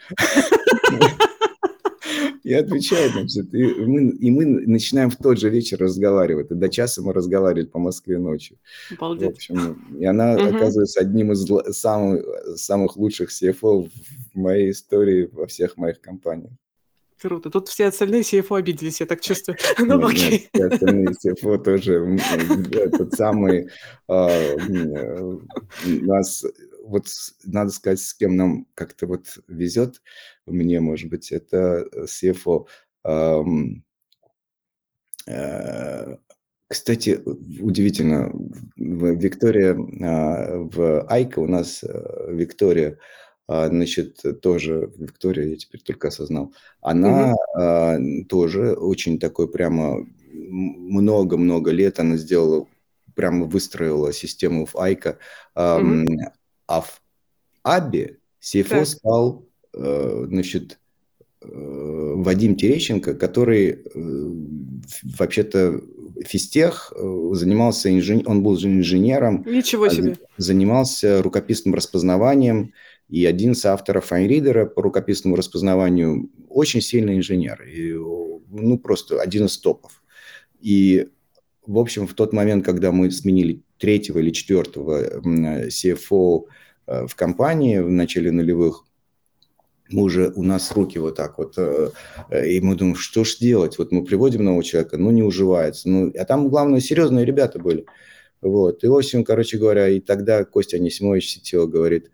[2.47, 6.49] И отвечает, значит, и мы, и мы начинаем в тот же вечер разговаривать.
[6.53, 8.59] И до часа мы разговаривали по Москве ночью.
[8.97, 9.27] Обалдеть.
[9.27, 10.55] В общем, и она угу.
[10.55, 11.45] оказывается одним из
[11.77, 13.91] самых, самых лучших CFO
[14.33, 16.53] в моей истории во всех моих компаниях.
[17.27, 17.51] Круто.
[17.51, 19.59] Тут все остальные CFO обиделись, я так чувствую.
[19.79, 20.49] Ну, окей.
[20.55, 22.19] Все остальные CFO тоже
[22.97, 23.69] тот самый
[24.07, 25.39] а, э,
[25.85, 26.45] нас
[26.85, 27.07] вот
[27.45, 30.03] надо сказать, с кем нам как-то вот везет,
[30.47, 32.67] мне, может быть, это CFO.
[35.27, 36.17] Э,
[36.69, 37.21] кстати,
[37.61, 38.33] удивительно,
[38.77, 42.99] Виктория а, в Айка у нас э, Виктория
[43.49, 48.25] значит, тоже Виктория, я теперь только осознал, она mm-hmm.
[48.25, 52.67] тоже очень такой прямо много-много лет она сделала,
[53.15, 55.19] прямо выстроила систему в Айка,
[55.55, 56.07] mm-hmm.
[56.67, 57.01] а в
[57.63, 58.85] Абе CFO да.
[58.85, 60.79] стал, э, значит,
[61.43, 64.31] э, Вадим Терещенко, который э,
[65.19, 65.81] вообще-то
[66.25, 66.93] физтех
[67.33, 69.45] занимался инженером, он был инженером.
[69.47, 70.17] Ничего себе.
[70.39, 72.73] Занимался рукописным распознаванием,
[73.09, 77.63] и один из авторов файнридера по рукописному распознаванию очень сильный инженер.
[77.63, 80.03] И, ну, просто один из топов.
[80.61, 81.09] И,
[81.67, 86.47] в общем, в тот момент, когда мы сменили третьего или четвертого CFO
[86.87, 88.85] э, в компании в начале нулевых,
[89.89, 91.91] мы уже, у нас руки вот так вот, э,
[92.45, 93.79] и мы думаем, что ж делать?
[93.79, 95.89] Вот мы приводим нового человека, ну, не уживается.
[95.89, 97.87] Ну, а там, главное, серьезные ребята были.
[98.41, 98.83] Вот.
[98.83, 102.11] И, в общем, короче говоря, и тогда Костя Анисимович CTO говорит,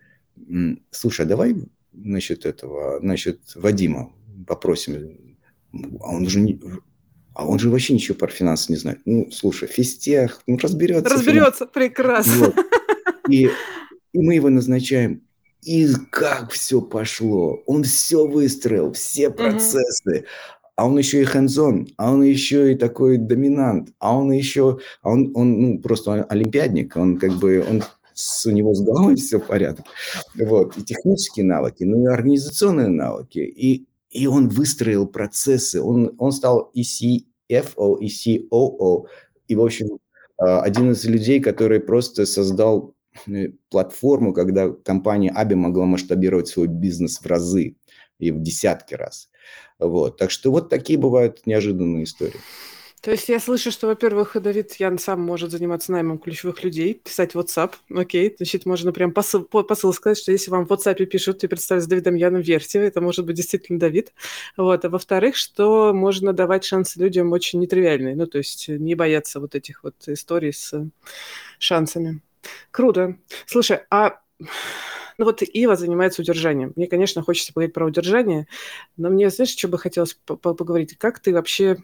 [0.90, 1.56] слушай, а давай
[1.92, 4.12] насчет этого, насчет Вадима
[4.46, 5.36] попросим.
[6.00, 6.60] А он же не,
[7.34, 9.00] а он же вообще ничего про финансы не знает.
[9.04, 11.08] Ну, слушай, физтех, ну, разберется.
[11.08, 12.46] Разберется, прекрасно.
[12.46, 12.56] Вот.
[13.28, 13.50] И,
[14.12, 15.22] и мы его назначаем.
[15.62, 17.62] И как все пошло.
[17.66, 20.18] Он все выстроил, все процессы.
[20.18, 20.26] Угу.
[20.74, 25.10] А он еще и хендзон, а он еще и такой доминант, а он еще, а
[25.10, 29.38] он, он ну, просто олимпиадник, он как бы, он с, у него с головой все
[29.38, 29.84] в порядке.
[30.34, 30.76] Вот.
[30.76, 33.38] И технические навыки, ну и организационные навыки.
[33.38, 35.80] И, и он выстроил процессы.
[35.80, 39.06] Он, он стал и CFO, и COO.
[39.48, 39.98] И, в общем,
[40.38, 42.94] а, один из людей, который просто создал
[43.26, 47.76] э, платформу, когда компания Аби могла масштабировать свой бизнес в разы
[48.18, 49.28] и в десятки раз.
[49.78, 50.16] Вот.
[50.16, 52.40] Так что вот такие бывают неожиданные истории.
[53.02, 57.34] То есть я слышу, что, во-первых, Давид Ян сам может заниматься наймом ключевых людей, писать
[57.34, 57.72] WhatsApp.
[57.92, 61.82] Окей, значит, можно прям посыл, посыл сказать, что если вам в WhatsApp пишут и представят
[61.82, 64.12] с Давидом Яном версию, это может быть действительно Давид.
[64.56, 64.84] Вот.
[64.84, 68.14] А во-вторых, что можно давать шансы людям очень нетривиальные.
[68.14, 70.72] Ну, то есть не бояться вот этих вот историй с
[71.58, 72.22] шансами.
[72.70, 73.16] Круто.
[73.46, 74.20] Слушай, а
[75.18, 76.72] ну вот Ива занимается удержанием.
[76.76, 78.46] Мне, конечно, хочется поговорить про удержание,
[78.96, 80.96] но мне, знаешь, что бы хотелось поговорить?
[80.98, 81.78] Как ты вообще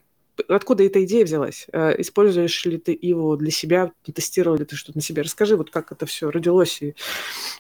[0.49, 1.67] откуда эта идея взялась?
[1.73, 3.93] Э, используешь ли ты его для себя?
[4.15, 5.23] Тестировал ли ты что-то на себе?
[5.23, 6.95] Расскажи, вот как это все родилось и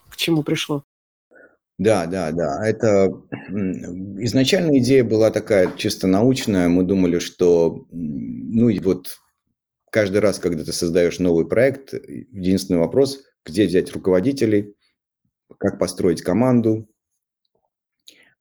[0.09, 0.85] к чему пришло.
[1.79, 2.67] Да, да, да.
[2.67, 3.09] Это
[3.51, 6.69] изначально идея была такая чисто научная.
[6.69, 9.19] Мы думали, что, ну и вот
[9.91, 14.75] каждый раз, когда ты создаешь новый проект, единственный вопрос, где взять руководителей,
[15.59, 16.89] как построить команду.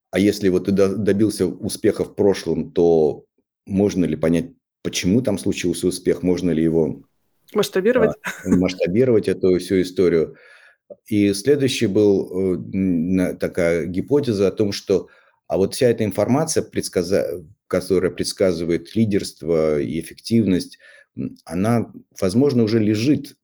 [0.09, 3.25] А если вот ты добился успеха в прошлом, то
[3.67, 4.51] можно ли понять,
[4.83, 7.03] почему там случился успех, можно ли его
[7.53, 10.35] масштабировать, а, масштабировать эту всю историю.
[11.07, 15.09] И следующий был э, такая гипотеза о том, что
[15.47, 17.43] а вот вся эта информация, предсказа...
[17.67, 20.77] которая предсказывает лидерство и эффективность,
[21.45, 23.35] она, возможно, уже лежит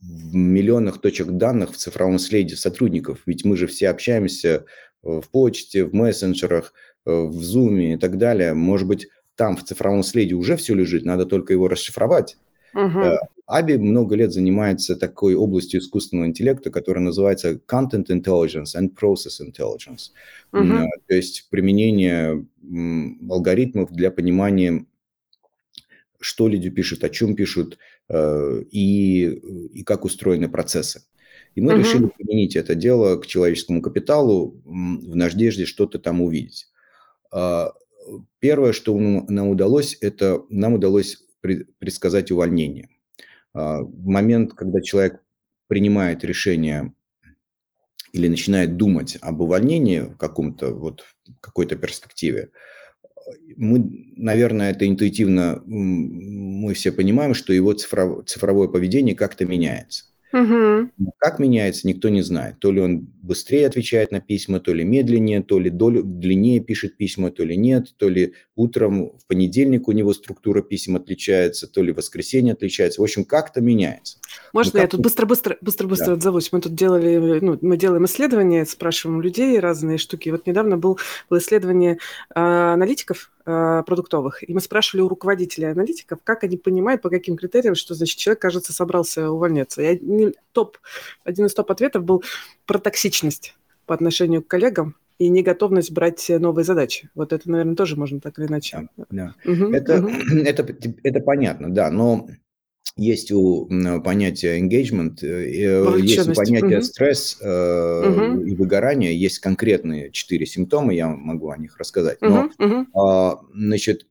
[0.00, 3.20] в миллионах точек данных в цифровом следе сотрудников.
[3.26, 4.64] Ведь мы же все общаемся
[5.02, 6.72] в почте, в мессенджерах,
[7.06, 8.54] э, в Zoom и так далее.
[8.54, 12.36] Может быть, там в цифровом следе уже все лежит, надо только его расшифровать.
[12.74, 13.18] Uh-huh.
[13.46, 20.12] Аби много лет занимается такой областью искусственного интеллекта, которая называется Content Intelligence and Process Intelligence.
[20.52, 20.86] Uh-huh.
[21.06, 22.46] То есть применение
[23.28, 24.86] алгоритмов для понимания,
[26.20, 29.24] что люди пишут, о чем пишут э, и,
[29.74, 31.02] и как устроены процессы.
[31.54, 31.78] И мы uh-huh.
[31.78, 36.68] решили применить это дело к человеческому капиталу в надежде что-то там увидеть.
[38.38, 42.88] Первое, что нам удалось, это нам удалось предсказать увольнение.
[43.54, 45.22] А, в момент, когда человек
[45.68, 46.92] принимает решение
[48.12, 51.04] или начинает думать об увольнении в каком-то вот
[51.40, 52.50] какой-то перспективе,
[53.56, 60.04] мы, наверное, это интуитивно мы все понимаем, что его цифровое поведение как-то меняется.
[60.32, 61.12] Угу.
[61.18, 62.58] Как меняется, никто не знает.
[62.58, 66.96] То ли он быстрее отвечает на письма, то ли медленнее, то ли долю, длиннее пишет
[66.96, 71.82] письма, то ли нет, то ли утром в понедельник у него структура писем отличается, то
[71.82, 73.00] ли в воскресенье отличается.
[73.00, 74.18] В общем, как-то меняется.
[74.52, 76.12] Можно я тут быстро-быстро быстро-быстро да.
[76.14, 76.50] отзовусь?
[76.50, 80.30] Мы тут делали, ну, мы делаем исследования, спрашиваем людей разные штуки.
[80.30, 81.98] Вот недавно был, было исследование
[82.34, 87.74] э, аналитиков продуктовых, и мы спрашивали у руководителей аналитиков, как они понимают, по каким критериям,
[87.74, 89.82] что, значит, человек, кажется, собрался увольняться.
[89.82, 90.78] И один, топ,
[91.24, 92.22] один из топ-ответов был
[92.66, 93.54] про токсичность
[93.86, 97.10] по отношению к коллегам и неготовность брать новые задачи.
[97.14, 98.88] Вот это, наверное, тоже можно так или иначе.
[98.96, 99.34] Да, да.
[99.44, 100.08] Угу, это, угу.
[100.44, 102.28] это, это понятно, да, но
[102.96, 103.68] есть у
[104.04, 106.84] понятия engagement, э, есть у понятия угу.
[106.84, 108.42] стресс э, угу.
[108.42, 112.18] и выгорание, есть конкретные четыре симптома, я могу о них рассказать.
[112.20, 112.86] Но, угу.
[112.94, 114.06] э, значит,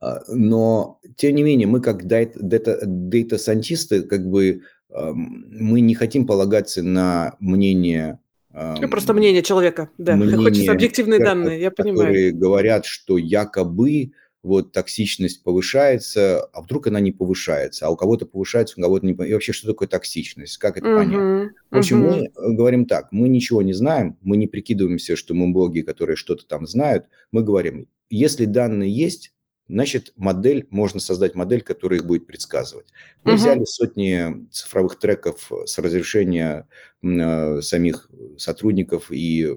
[0.00, 6.82] а, но тем не менее мы как дата-сантисты как бы э, мы не хотим полагаться
[6.82, 8.18] на мнение
[8.50, 10.16] ну, просто мнение человека, да.
[10.16, 12.08] Мнение, Хочется объективные данные, я понимаю.
[12.08, 14.12] Которые говорят, что якобы
[14.48, 19.12] вот токсичность повышается, а вдруг она не повышается, а у кого-то повышается, у кого-то не
[19.12, 19.30] повышается.
[19.30, 21.52] И вообще, что такое токсичность, как это uh-huh, понять?
[21.70, 22.10] В общем, uh-huh.
[22.10, 26.16] мы э, говорим так, мы ничего не знаем, мы не прикидываемся, что мы боги, которые
[26.16, 29.34] что-то там знают, мы говорим, если данные есть,
[29.68, 32.86] значит, модель, можно создать модель, которая их будет предсказывать.
[33.24, 33.36] Мы uh-huh.
[33.36, 36.66] взяли сотни цифровых треков с разрешения
[37.02, 39.56] э, самих сотрудников и э,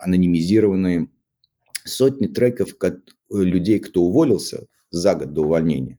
[0.00, 1.08] анонимизированные
[1.84, 2.74] сотни треков,
[3.30, 5.98] людей, кто уволился за год до увольнения.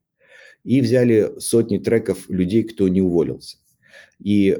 [0.63, 3.57] и взяли сотни треков людей, кто не уволился.
[4.19, 4.57] И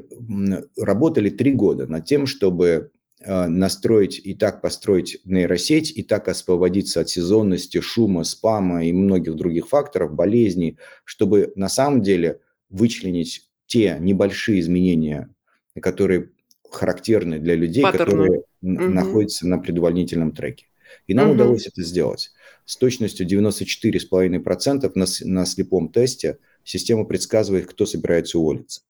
[0.78, 2.92] работали три года над тем, чтобы
[3.24, 9.36] а, настроить и так построить нейросеть, и так освободиться от сезонности, шума, спама и многих
[9.36, 15.34] других факторов, болезней, чтобы на самом деле вычленить те небольшие изменения,
[15.82, 16.30] которые
[16.70, 18.06] характерны для людей, Паттерны.
[18.06, 18.94] которые угу.
[18.94, 20.68] находятся на предварительном треке.
[21.08, 21.36] И нам угу.
[21.36, 22.32] удалось это сделать.
[22.66, 28.82] С точностью 94,5% на, на слепом тесте система предсказывает, кто собирается уволиться.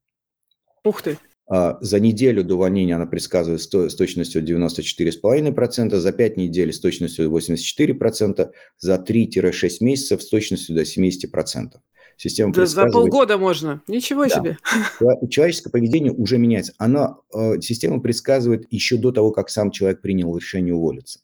[0.84, 1.18] Ух ты!
[1.48, 7.30] А, за неделю до увольнения она предсказывает с точностью 94,5%, за 5 недель с точностью
[7.30, 11.74] 84%, за 3-6 месяцев с точностью до 70%.
[12.18, 13.84] Система да за полгода можно.
[13.88, 14.30] Ничего да.
[14.30, 14.58] себе.
[15.30, 16.74] Человеческое поведение уже меняется.
[16.78, 21.20] Она, э, система предсказывает еще до того, как сам человек принял решение уволиться.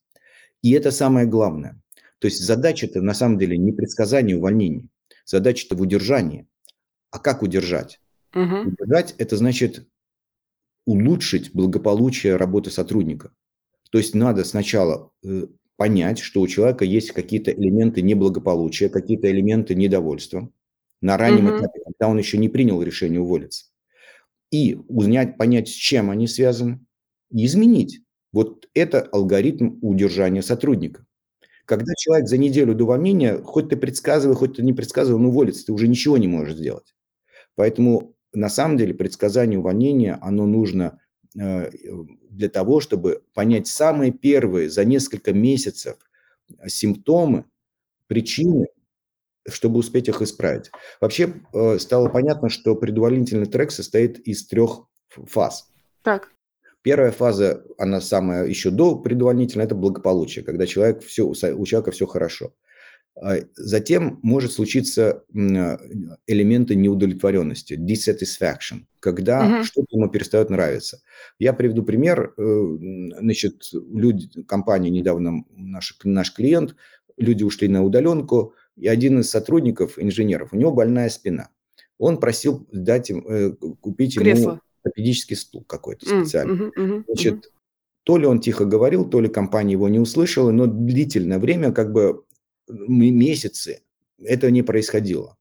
[0.62, 1.82] И это самое главное.
[2.20, 4.88] То есть задача-то на самом деле не предсказание увольнения.
[5.26, 6.48] Задача-то в удержании.
[7.10, 8.00] А как удержать?
[8.34, 8.70] Угу.
[8.70, 9.88] Удержать– это значит
[10.86, 13.34] улучшить благополучие работы сотрудника.
[13.92, 15.48] То есть надо сначала э,
[15.78, 20.50] понять, что у человека есть какие-то элементы неблагополучия, какие-то элементы недовольства
[21.02, 21.58] на раннем угу.
[21.58, 23.66] этапе, когда он еще не принял решение уволиться.
[24.52, 26.86] И узнать, понять, с чем они связаны,
[27.32, 28.02] и изменить.
[28.32, 31.06] Вот это алгоритм удержания сотрудника.
[31.66, 35.66] Когда человек за неделю до увольнения, хоть ты предсказывай, хоть ты не предсказывай, он уволится,
[35.66, 36.96] ты уже ничего не можешь сделать.
[37.56, 41.00] Поэтому на самом деле предсказание увольнения, оно нужно
[41.40, 41.70] э,
[42.30, 45.98] для того, чтобы понять самые первые за несколько месяцев
[46.68, 47.46] симптомы,
[48.08, 48.68] причины,
[49.48, 50.72] чтобы успеть их исправить.
[51.00, 55.70] Вообще э, стало понятно, что предварительный трек состоит из трех фаз.
[56.04, 56.32] Так.
[56.84, 62.08] Первая фаза, она самая еще до предварительной, это благополучие, когда человек все, у человека все
[62.08, 62.54] хорошо.
[63.16, 69.64] А, затем может случиться элементы неудовлетворенности, dissatisfaction, когда uh-huh.
[69.64, 71.02] что-то ему перестает нравиться.
[71.38, 72.34] Я приведу пример.
[72.38, 72.78] Э,
[73.20, 76.76] значит, люди, компания недавно, наш, наш клиент,
[77.18, 81.50] люди ушли на удаленку, и один из сотрудников, инженеров, у него больная спина.
[81.98, 84.52] Он просил дать им, э, купить Кресло.
[84.52, 86.68] ему ортопедический стул какой-то специальный.
[86.68, 87.50] Uh-huh, uh-huh, Значит, uh-huh.
[88.04, 91.92] то ли он тихо говорил, то ли компания его не услышала, но длительное время как
[91.92, 92.24] бы
[92.68, 93.82] месяцы
[94.24, 95.38] это не происходило.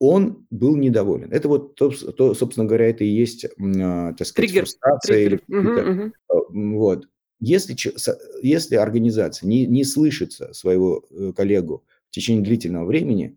[0.00, 1.32] Он был недоволен.
[1.32, 5.16] Это вот, то, то собственно говоря, это и есть, а, так сказать, триггер, фрустрация.
[5.16, 5.42] Триггер.
[5.48, 6.12] Или, угу,
[6.50, 6.78] угу.
[6.78, 7.08] Вот.
[7.40, 7.76] Если,
[8.42, 13.36] если организация не, не слышится своего э, коллегу в течение длительного времени,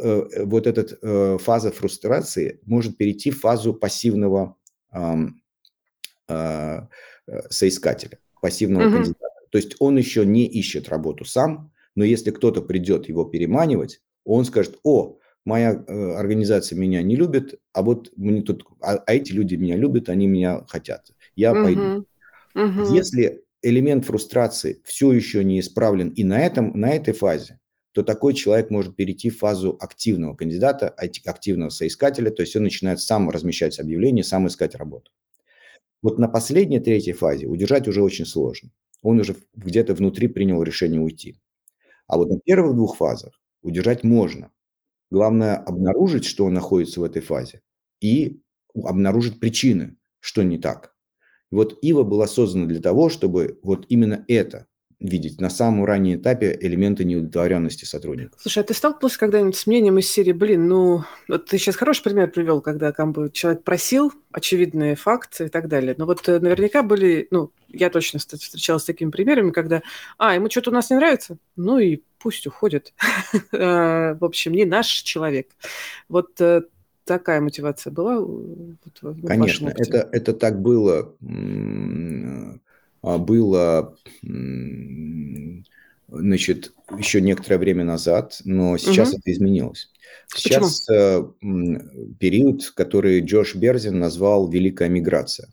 [0.00, 4.56] э, вот эта э, фаза фрустрации может перейти в фазу пассивного
[7.50, 8.92] соискателя, пассивного угу.
[8.94, 9.34] кандидата.
[9.50, 14.44] То есть он еще не ищет работу сам, но если кто-то придет его переманивать, он
[14.44, 19.32] скажет, о, моя э, организация меня не любит, а вот мне тут, а, а эти
[19.32, 21.62] люди меня любят, они меня хотят, я угу.
[21.62, 22.06] пойду.
[22.54, 22.94] Угу.
[22.94, 27.57] Если элемент фрустрации все еще не исправлен и на, этом, на этой фазе,
[27.92, 33.00] то такой человек может перейти в фазу активного кандидата, активного соискателя, то есть он начинает
[33.00, 35.10] сам размещать объявления, сам искать работу.
[36.02, 38.70] Вот на последней, третьей фазе удержать уже очень сложно.
[39.02, 41.40] Он уже где-то внутри принял решение уйти.
[42.06, 44.50] А вот на первых двух фазах удержать можно.
[45.10, 47.62] Главное обнаружить, что он находится в этой фазе,
[48.00, 48.40] и
[48.74, 50.94] обнаружить причины, что не так.
[51.50, 54.66] Вот Ива была создана для того, чтобы вот именно это
[55.00, 58.40] видеть на самом раннем этапе элементы неудовлетворенности сотрудников.
[58.40, 62.02] Слушай, а ты сталкивался когда-нибудь с мнением из серии, блин, ну, вот ты сейчас хороший
[62.02, 66.40] пример привел, когда как бы, человек просил очевидные факты и так далее, но вот э,
[66.40, 69.82] наверняка были, ну, я точно встречалась с такими примерами, когда,
[70.16, 72.92] а, ему что-то у нас не нравится, ну и пусть уходит.
[73.52, 75.48] А, в общем, не наш человек.
[76.08, 76.62] Вот э,
[77.04, 78.24] такая мотивация была?
[79.26, 81.14] Конечно, это, это так было
[83.02, 83.96] было
[86.08, 89.18] значит, еще некоторое время назад, но сейчас угу.
[89.18, 89.90] это изменилось.
[90.34, 91.76] Сейчас Почему?
[91.76, 91.80] Э,
[92.18, 95.48] период, который Джош Берзин назвал «Великая миграция».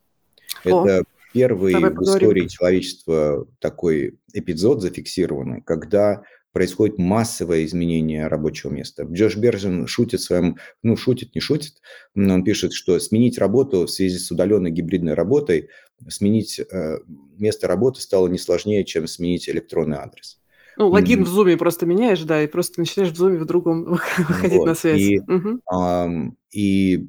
[0.63, 1.03] О, это
[1.33, 6.23] первый в истории человечества такой эпизод зафиксированный, когда
[6.55, 9.03] происходит массовое изменение рабочего места.
[9.03, 11.81] Джош Бержин шутит своим, ну, шутит, не шутит,
[12.15, 15.67] он пишет, что сменить работу в связи с удаленной гибридной работой,
[16.07, 16.99] сменить э,
[17.37, 20.39] место работы стало не сложнее, чем сменить электронный адрес.
[20.77, 23.83] Ну, логин в Zoom просто меняешь, да, и просто начинаешь в Zoom в другом
[24.17, 24.65] выходить вот.
[24.65, 24.99] на связь.
[24.99, 25.59] И, угу.
[25.71, 26.09] а,
[26.51, 27.07] и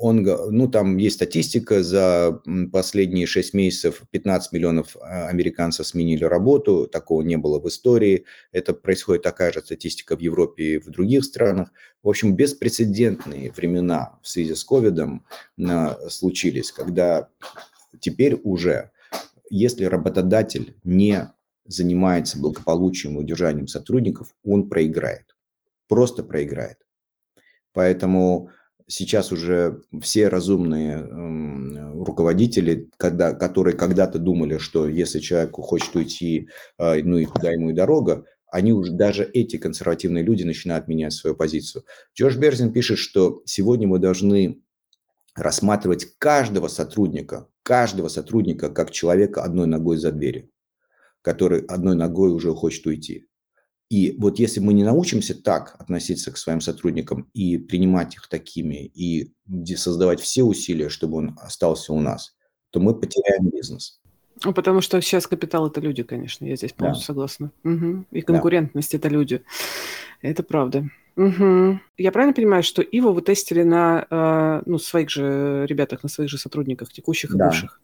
[0.00, 2.40] он, ну, там есть статистика, за
[2.72, 8.24] последние 6 месяцев 15 миллионов а, американцев сменили работу, такого не было в истории.
[8.52, 11.70] Это происходит такая же статистика в Европе и в других странах.
[12.02, 15.24] В общем, беспрецедентные времена в связи с ковидом
[15.60, 17.28] а, случились, когда
[18.00, 18.90] теперь уже,
[19.50, 21.32] если работодатель не
[21.68, 25.36] занимается благополучием и удержанием сотрудников, он проиграет.
[25.86, 26.78] Просто проиграет.
[27.72, 28.50] Поэтому
[28.88, 36.48] сейчас уже все разумные э, руководители, когда, которые когда-то думали, что если человек хочет уйти,
[36.78, 41.12] э, ну и куда ему и дорога, они уже, даже эти консервативные люди начинают менять
[41.12, 41.84] свою позицию.
[42.16, 44.62] Джордж Берзин пишет, что сегодня мы должны
[45.34, 50.50] рассматривать каждого сотрудника, каждого сотрудника как человека одной ногой за дверью,
[51.28, 53.26] который одной ногой уже хочет уйти.
[53.90, 58.86] И вот если мы не научимся так относиться к своим сотрудникам и принимать их такими,
[58.94, 59.34] и
[59.76, 62.34] создавать все усилия, чтобы он остался у нас,
[62.70, 64.00] то мы потеряем бизнес.
[64.42, 67.06] Ну, потому что сейчас капитал это люди, конечно, я здесь полностью да.
[67.06, 67.50] согласна.
[67.64, 68.06] Угу.
[68.12, 68.98] И конкурентность да.
[68.98, 69.42] это люди.
[70.22, 70.88] Это правда.
[71.16, 71.78] Угу.
[71.98, 76.30] Я правильно понимаю, что Иву вы тестили на э, ну, своих же ребятах, на своих
[76.30, 77.48] же сотрудниках, текущих и да.
[77.48, 77.80] бывших?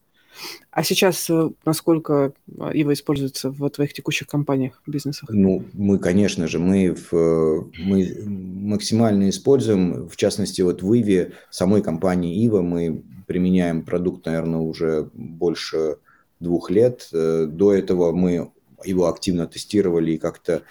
[0.70, 5.28] А сейчас э, насколько а, Ива используется в твоих текущих компаниях, бизнесах?
[5.32, 11.82] Ну, мы, конечно же, мы, в, мы максимально используем, в частности, вот в Иве, самой
[11.82, 15.96] компании Ива, мы применяем продукт, наверное, уже больше
[16.40, 17.08] двух лет.
[17.12, 18.50] Э, до этого мы
[18.84, 20.62] его активно тестировали и как-то,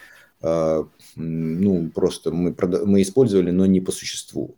[0.41, 0.84] э,
[1.16, 2.55] ну, просто мы,
[2.86, 4.55] мы использовали, но не по существу.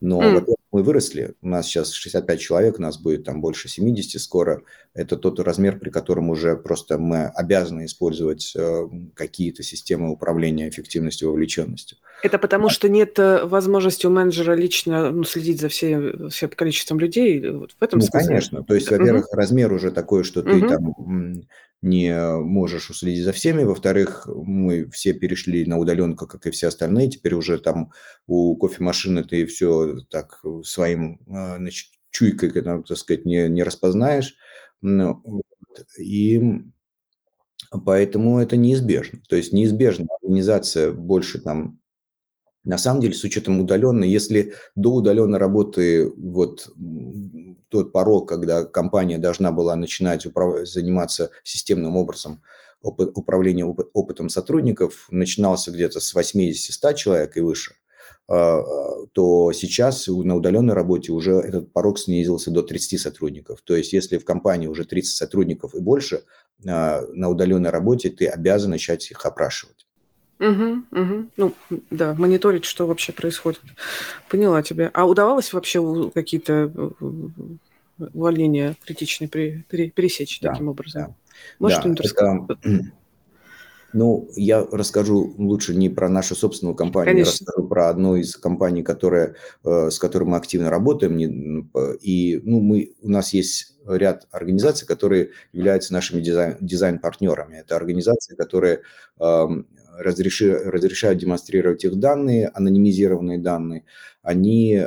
[0.00, 0.32] Но, mm.
[0.34, 4.62] во-первых, мы выросли, у нас сейчас 65 человек, у нас будет там больше 70 скоро.
[4.92, 11.30] Это тот размер, при котором уже просто мы обязаны использовать э, какие-то системы управления эффективностью,
[11.30, 11.98] вовлеченностью.
[12.24, 12.74] Это потому, да.
[12.74, 17.50] что нет э, возможности у менеджера лично ну, следить за всем, всем количеством людей?
[17.50, 18.26] Вот в этом ну, смысле?
[18.26, 18.64] конечно.
[18.64, 19.36] То есть, во-первых, угу.
[19.36, 20.68] размер уже такой, что ты угу.
[20.68, 21.44] там
[21.84, 23.62] не можешь уследить за всеми.
[23.62, 27.10] Во-вторых, мы все перешли на удаленку, как и все остальные.
[27.10, 27.92] Теперь уже там
[28.26, 34.34] у кофемашины ты все так своим а, значит, чуйкой, так сказать, не, не распознаешь.
[34.80, 35.22] Ну,
[35.98, 36.62] и
[37.84, 39.20] поэтому это неизбежно.
[39.28, 41.80] То есть неизбежно организация больше там
[42.64, 46.72] на самом деле, с учетом удаленной, если до удаленной работы вот
[47.74, 50.64] тот порог, когда компания должна была начинать управ...
[50.64, 52.40] заниматься системным образом
[52.80, 57.74] опыт, управления опыт, опытом сотрудников, начинался где-то с 80-100 человек и выше,
[58.28, 58.62] а,
[59.10, 63.60] то сейчас на удаленной работе уже этот порог снизился до 30 сотрудников.
[63.64, 66.22] То есть если в компании уже 30 сотрудников и больше,
[66.64, 69.84] а, на удаленной работе ты обязан начать их опрашивать.
[70.40, 71.26] Угу, угу.
[71.36, 71.54] Ну,
[71.90, 73.60] да, мониторить, что вообще происходит.
[74.28, 74.90] Поняла тебя.
[74.92, 76.70] А удавалось вообще какие-то
[78.12, 81.02] увольнения критичные при, при, пересечь да, таким образом?
[81.02, 81.14] Да.
[81.58, 82.42] Можешь да, что-нибудь рассказать?
[83.96, 87.30] Ну, я расскажу лучше не про нашу собственную компанию, Конечно.
[87.30, 91.16] я расскажу про одну из компаний, которая, э, с которой мы активно работаем.
[92.02, 97.58] И ну, мы, у нас есть ряд организаций, которые являются нашими дизайн, дизайн-партнерами.
[97.58, 98.80] Это организации, которые
[99.98, 103.84] разреши, разрешают демонстрировать их данные, анонимизированные данные,
[104.22, 104.82] они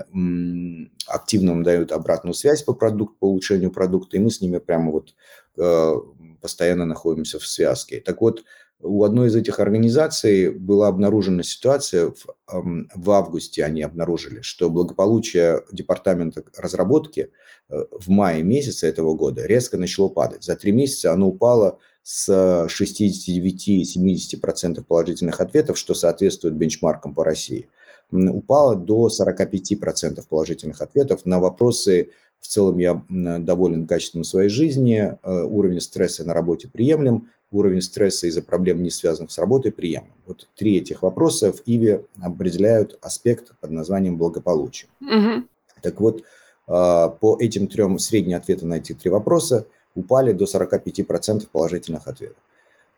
[1.08, 4.91] активно нам дают обратную связь по продукту, по улучшению продукта, и мы с ними прямо
[4.91, 5.14] вот
[5.58, 5.93] э,
[6.41, 8.01] постоянно находимся в связке.
[8.01, 8.43] Так вот,
[8.80, 15.64] у одной из этих организаций была обнаружена ситуация, в, в августе они обнаружили, что благополучие
[15.72, 17.32] департамента разработки
[17.70, 20.43] э, в мае месяце этого года резко начало падать.
[20.43, 21.80] За три месяца оно упало
[22.10, 22.30] с
[22.70, 27.68] 69-70% положительных ответов, что соответствует бенчмаркам по России,
[28.12, 35.43] упало до 45% положительных ответов на вопросы в целом я доволен качеством своей жизни, э,
[35.43, 40.14] уровень стресса на работе приемлем, уровень стресса из-за проблем, не связанных с работой, приемлем.
[40.28, 44.89] Вот три этих вопроса в ИВе определяют аспект под названием благополучие.
[45.01, 45.43] Угу.
[45.82, 46.24] Так вот,
[46.68, 49.68] а, по этим трем средние ответы на эти три вопроса
[49.98, 52.38] упали до 45% положительных ответов.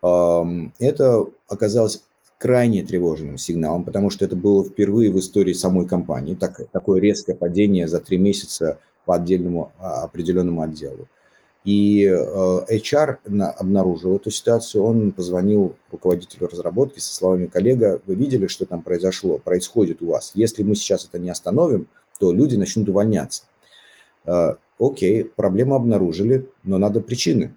[0.02, 2.04] Это оказалось
[2.38, 7.36] крайне тревожным сигналом, потому что это было впервые в истории самой компании, так, такое резкое
[7.36, 11.08] падение за три месяца по отдельному а, определенному отделу.
[11.66, 13.18] И э, HR
[13.58, 19.40] обнаружил эту ситуацию, он позвонил руководителю разработки со словами «Коллега, вы видели, что там произошло,
[19.40, 20.32] происходит у вас?
[20.36, 21.88] Если мы сейчас это не остановим,
[22.18, 23.44] то люди начнут увольняться».
[24.80, 27.56] Окей, проблему обнаружили, но надо причины.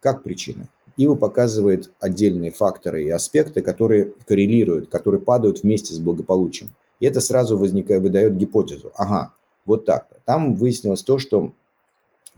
[0.00, 0.68] Как причины?
[0.96, 6.74] Ива показывает отдельные факторы и аспекты, которые коррелируют, которые падают вместе с благополучием.
[7.00, 8.92] И это сразу возникает, выдает гипотезу.
[8.94, 10.08] Ага, вот так.
[10.24, 11.52] Там выяснилось то, что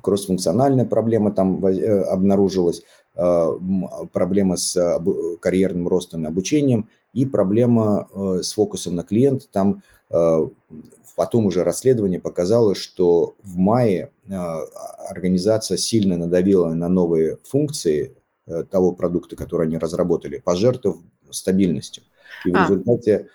[0.01, 2.83] кроссфункциональная проблема там э, обнаружилась,
[3.15, 5.01] проблема с
[5.41, 9.49] карьерным ростом и обучением и проблема э, с фокусом на клиент.
[9.53, 9.83] Там
[11.17, 14.11] потом уже расследование показало, что в мае
[15.09, 18.15] организация сильно надавила на новые функции
[18.71, 21.01] того продукта, который они разработали, пожертвовав
[21.31, 22.03] стабильностью.
[22.45, 22.63] И в а.
[22.63, 23.29] результате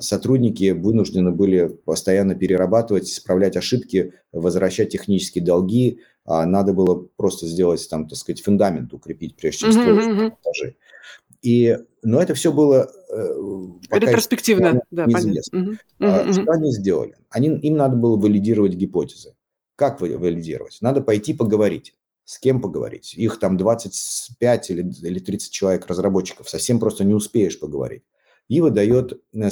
[0.00, 6.00] сотрудники вынуждены были постоянно перерабатывать, исправлять ошибки, возвращать технические долги.
[6.24, 10.76] А надо было просто сделать там, так сказать, фундамент укрепить, прежде чем строить uh-huh, этажи.
[11.42, 13.34] И, но это все было э,
[13.88, 15.56] пока ретроспективно, да, неизвестно.
[15.58, 16.32] Uh-huh, uh-huh.
[16.32, 17.16] Что они сделали?
[17.30, 19.34] Они, им надо было валидировать гипотезы.
[19.76, 20.78] Как валидировать?
[20.82, 21.94] Надо пойти поговорить.
[22.24, 23.14] С кем поговорить?
[23.14, 26.48] Их там 25 или, или 30 человек разработчиков.
[26.48, 28.04] Совсем просто не успеешь поговорить
[28.50, 29.48] и выдает э,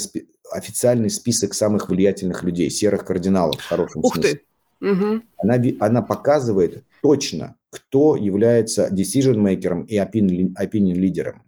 [0.51, 4.35] официальный список самых влиятельных людей, серых кардиналов в хорошем Ух смысле.
[4.35, 4.41] Ты.
[4.81, 5.21] Угу.
[5.37, 11.43] Она, она показывает точно, кто является decision-мейкером и opinion-лидером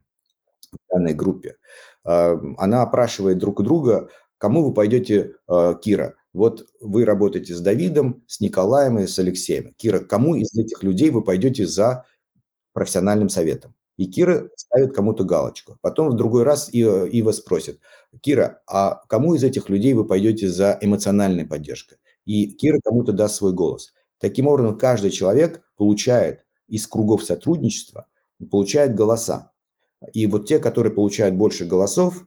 [0.71, 1.55] в данной группе.
[2.03, 6.15] А, она опрашивает друг друга, кому вы пойдете, а, Кира.
[6.33, 9.73] Вот вы работаете с Давидом, с Николаем и с Алексеем.
[9.77, 12.05] Кира, кому из этих людей вы пойдете за
[12.73, 13.75] профессиональным советом?
[13.97, 15.77] И Кира ставит кому-то галочку.
[15.81, 17.79] Потом в другой раз Ива, Ива спросит,
[18.21, 21.97] Кира, а кому из этих людей вы пойдете за эмоциональной поддержкой?
[22.25, 23.93] И Кира кому-то даст свой голос.
[24.19, 28.07] Таким образом, каждый человек получает из кругов сотрудничества,
[28.49, 29.51] получает голоса.
[30.13, 32.25] И вот те, которые получают больше голосов,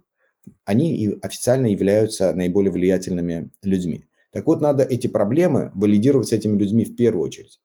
[0.65, 4.07] они и официально являются наиболее влиятельными людьми.
[4.33, 7.61] Так вот, надо эти проблемы валидировать с этими людьми в первую очередь.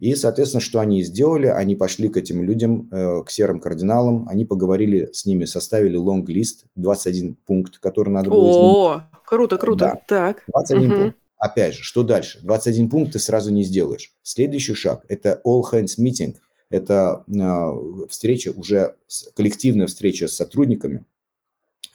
[0.00, 1.46] И, соответственно, что они сделали?
[1.46, 6.64] Они пошли к этим людям, э, к серым кардиналам, они поговорили с ними, составили лонг-лист,
[6.74, 9.24] 21 пункт, который надо было О, изменить.
[9.24, 9.84] круто, круто.
[9.84, 10.44] Да, так.
[10.48, 11.00] 21 угу.
[11.00, 11.18] пункт.
[11.38, 12.40] Опять же, что дальше?
[12.42, 14.12] 21 пункт ты сразу не сделаешь.
[14.22, 16.36] Следующий шаг– это all hands meeting.
[16.70, 18.96] Это э, встреча, уже
[19.34, 21.04] коллективная встреча с сотрудниками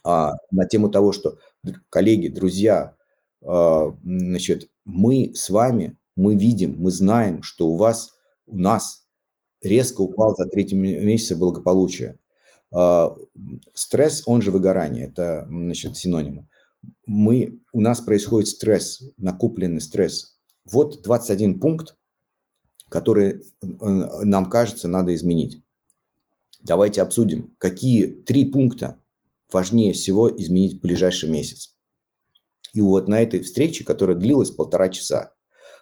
[0.03, 1.37] а, на тему того, что
[1.89, 2.95] коллеги, друзья,
[3.41, 8.13] а, значит, мы с вами мы видим, мы знаем, что у вас,
[8.45, 9.05] у нас
[9.61, 12.19] резко упал за третий месяц благополучие.
[13.73, 16.48] Стресс, он же выгорание, это значит, синонимы.
[17.05, 20.39] Мы, у нас происходит стресс, накопленный стресс.
[20.65, 21.95] Вот 21 пункт,
[22.89, 25.63] который э, нам кажется надо изменить.
[26.61, 29.01] Давайте обсудим, какие три пункта
[29.51, 31.75] важнее всего изменить в ближайший месяц.
[32.73, 35.33] И вот на этой встрече, которая длилась полтора часа,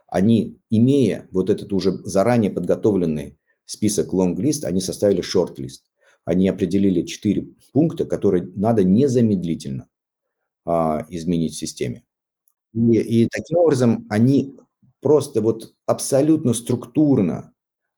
[0.07, 5.85] они, имея вот этот уже заранее подготовленный список лонг-лист, они составили шорт-лист.
[6.23, 9.87] Они определили четыре пункта, которые надо незамедлительно
[10.67, 12.03] а, изменить в системе.
[12.73, 14.57] И, и таким образом они
[15.01, 17.53] просто вот абсолютно структурно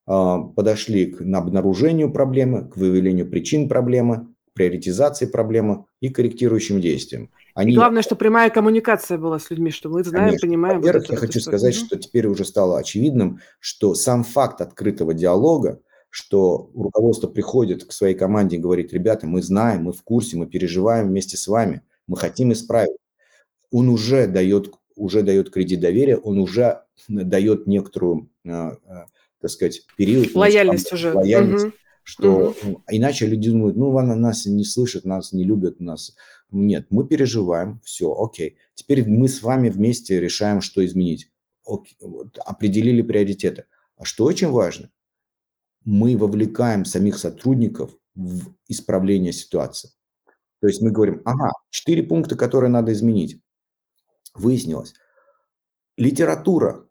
[0.05, 7.32] а, подошли к обнаружению проблемы, к выявлению причин проблемы, приоритизации проблемы и корректирующим действиям.
[7.55, 7.74] Они...
[7.74, 10.47] И главное, что прямая коммуникация была с людьми, что мы знаем, Конечно.
[10.47, 10.78] понимаем.
[10.78, 11.49] Во-первых, вот я хочу что...
[11.49, 17.91] сказать, что теперь уже стало очевидным, что сам факт открытого диалога, что руководство приходит к
[17.91, 21.82] своей команде и говорит, ребята, мы знаем, мы в курсе, мы переживаем вместе с вами,
[22.10, 22.97] мы хотим исправить.
[23.72, 29.05] Он уже дает, уже дает кредит доверия, он уже дает некоторую, э, э,
[29.39, 30.36] так сказать, период.
[30.36, 31.14] Лояльность уже.
[31.14, 31.66] Лояльность.
[31.66, 31.74] Угу
[32.10, 32.84] что угу.
[32.89, 36.16] иначе люди думают, ну, она нас не слышит, нас не любят, нас...
[36.49, 38.57] Нет, мы переживаем, все, окей.
[38.74, 41.32] Теперь мы с вами вместе решаем, что изменить.
[41.68, 43.66] Окей, вот, определили приоритеты.
[43.95, 44.89] А что очень важно,
[45.86, 49.91] мы вовлекаем самих сотрудников в исправление ситуации.
[50.62, 53.41] То есть мы говорим, ага, четыре пункта, которые надо изменить.
[54.34, 54.93] Выяснилось.
[55.97, 56.86] Литература.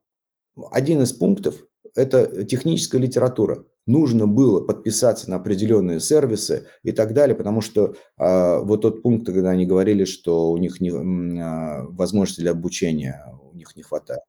[0.70, 1.56] Один из пунктов–
[1.94, 8.58] это техническая литература нужно было подписаться на определенные сервисы и так далее, потому что э,
[8.62, 13.56] вот тот пункт, когда они говорили, что у них не, э, возможности для обучения у
[13.56, 14.20] них не хватает.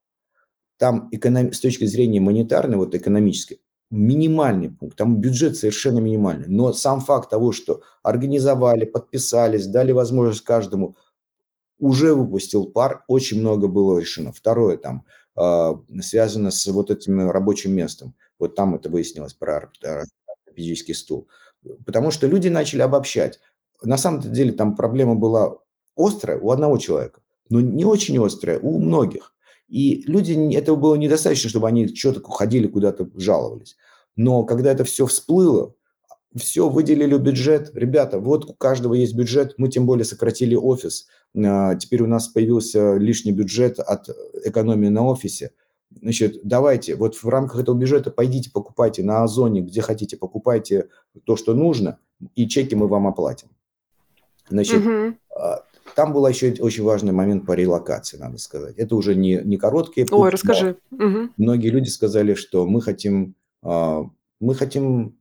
[0.77, 3.59] Там эконом, с точки зрения монетарной, вот экономической,
[3.91, 10.43] минимальный пункт, там бюджет совершенно минимальный, но сам факт того, что организовали, подписались, дали возможность
[10.43, 10.95] каждому,
[11.79, 14.31] уже выпустил пар, очень много было решено.
[14.31, 15.05] Второе там
[15.37, 18.13] э, связано с вот этим рабочим местом.
[18.37, 21.27] Вот там это выяснилось про ортопедический стул.
[21.85, 23.39] Потому что люди начали обобщать.
[23.81, 25.57] На самом деле там проблема была
[25.95, 29.33] острая у одного человека, но не очень острая у многих.
[29.69, 33.77] И люди, этого было недостаточно, чтобы они что-то ходили куда-то, жаловались.
[34.15, 35.75] Но когда это все всплыло,
[36.35, 37.71] все, выделили бюджет.
[37.73, 39.55] Ребята, вот у каждого есть бюджет.
[39.57, 41.07] Мы тем более сократили офис.
[41.35, 44.09] А, теперь у нас появился лишний бюджет от
[44.43, 45.51] экономии на офисе.
[46.01, 50.89] Значит, давайте, вот в рамках этого бюджета пойдите, покупайте на Озоне, где хотите, покупайте
[51.25, 51.97] то, что нужно,
[52.35, 53.49] и чеки мы вам оплатим.
[54.49, 55.15] Значит, угу.
[55.99, 58.77] Там был еще очень важный момент по релокации, надо сказать.
[58.77, 60.17] Это уже не, не короткие путь.
[60.17, 60.77] Ой, расскажи.
[60.91, 61.31] Угу.
[61.35, 64.05] Многие люди сказали, что мы хотим, а,
[64.39, 65.17] мы хотим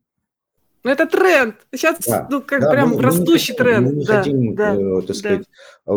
[0.84, 1.56] ну, это тренд.
[1.74, 3.86] Сейчас, да, ну, как да, прям мы, растущий мы тренд.
[3.88, 5.14] Мы не да, хотим, да, э, так да.
[5.14, 5.46] сказать,
[5.86, 5.92] э,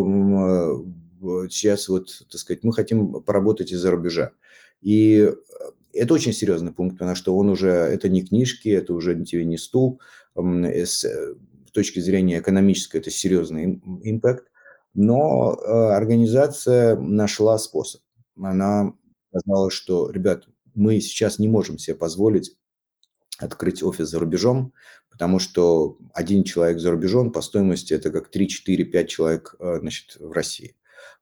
[1.52, 4.32] сейчас вот, так сказать, мы хотим поработать из-за рубежа.
[4.82, 5.32] И
[5.94, 9.60] это очень серьезный пункт, потому что он уже, это не книжки, это уже тебе не
[9.60, 10.02] стул.
[10.36, 11.36] С э,
[11.72, 14.51] точки зрения экономической это серьезный импакт.
[14.94, 18.02] Но э, организация нашла способ.
[18.38, 18.94] Она
[19.30, 22.56] сказала, что, ребят, мы сейчас не можем себе позволить
[23.38, 24.74] открыть офис за рубежом,
[25.10, 29.80] потому что один человек за рубежом по стоимости это как 3, 4, 5 человек э,
[29.80, 30.76] значит, в России.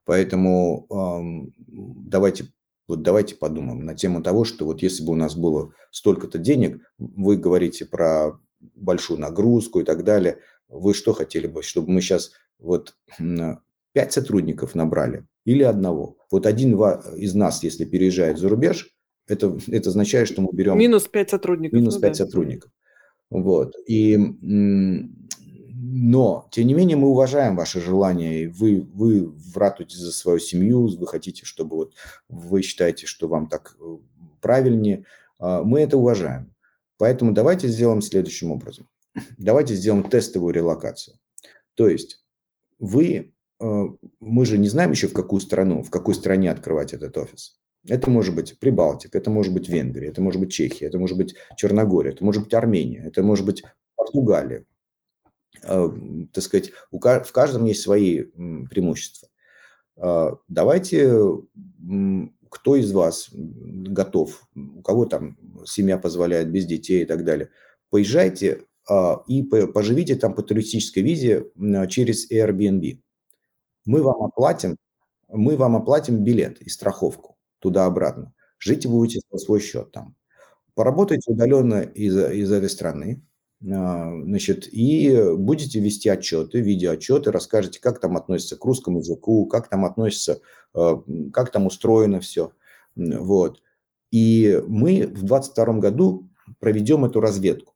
[0.05, 2.51] Поэтому эм, давайте,
[2.87, 6.81] вот давайте подумаем на тему того, что вот если бы у нас было столько-то денег,
[6.97, 12.31] вы говорите про большую нагрузку и так далее, вы что хотели бы, чтобы мы сейчас
[12.59, 12.95] вот
[13.93, 16.17] пять сотрудников набрали или одного?
[16.31, 16.73] Вот один
[17.15, 18.93] из нас, если переезжает за рубеж,
[19.27, 20.77] это, это означает, что мы берем...
[20.77, 21.79] Минус 5 сотрудников.
[21.79, 22.15] Минус ну, 5 да.
[22.25, 22.71] сотрудников.
[23.29, 23.75] Вот.
[23.87, 24.17] И,
[25.91, 31.07] но, тем не менее, мы уважаем ваше желание, вы, вы ратуете за свою семью, вы
[31.07, 31.93] хотите, чтобы вот
[32.27, 33.97] вы считаете, что вам так э,
[34.41, 35.05] правильнее.
[35.37, 36.53] А, мы это уважаем.
[36.97, 38.89] Поэтому давайте сделаем следующим образом.
[39.37, 41.17] Давайте сделаем тестовую релокацию.
[41.75, 42.23] То есть
[42.79, 43.83] вы, э,
[44.19, 47.59] мы же не знаем еще в какую страну, в какой стране открывать этот офис.
[47.87, 51.35] Это может быть Прибалтика, это может быть Венгрия, это может быть Чехия, это может быть
[51.55, 53.63] Черногория, это может быть Армения, это может быть
[53.95, 54.65] Португалия.
[55.63, 55.89] Э,
[56.33, 59.29] так сказать, в каждом есть свои преимущества.
[59.97, 61.13] Э, давайте,
[62.49, 67.49] кто из вас готов, у кого там семья позволяет без детей и так далее,
[67.89, 68.65] поезжайте
[69.27, 71.45] и поживите там по туристической визе
[71.89, 72.99] через Airbnb.
[73.85, 74.77] Мы вам оплатим,
[75.27, 78.33] мы вам оплатим билет и страховку туда-обратно.
[78.57, 80.15] Жить будете за свой счет там.
[80.73, 83.21] Поработайте удаленно из, из этой страны,
[83.61, 89.67] а, значит, и будете вести отчеты, видеоотчеты, расскажете, как там относится к русскому языку, как
[89.69, 90.39] там относится,
[90.73, 92.53] а, как там устроено все.
[92.95, 93.61] Вот.
[94.11, 96.29] И мы в 2022 году
[96.59, 97.73] проведем эту разведку.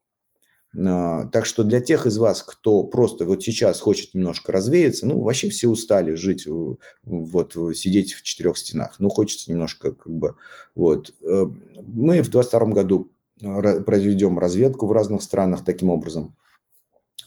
[0.76, 5.22] А, так что для тех из вас, кто просто вот сейчас хочет немножко развеяться, ну,
[5.22, 6.48] вообще все устали жить,
[7.04, 8.96] вот, сидеть в четырех стенах.
[9.00, 10.36] Ну, хочется немножко, как бы,
[10.76, 11.14] вот.
[11.22, 16.36] Э, мы в 2022 году проведем разведку в разных странах таким образом.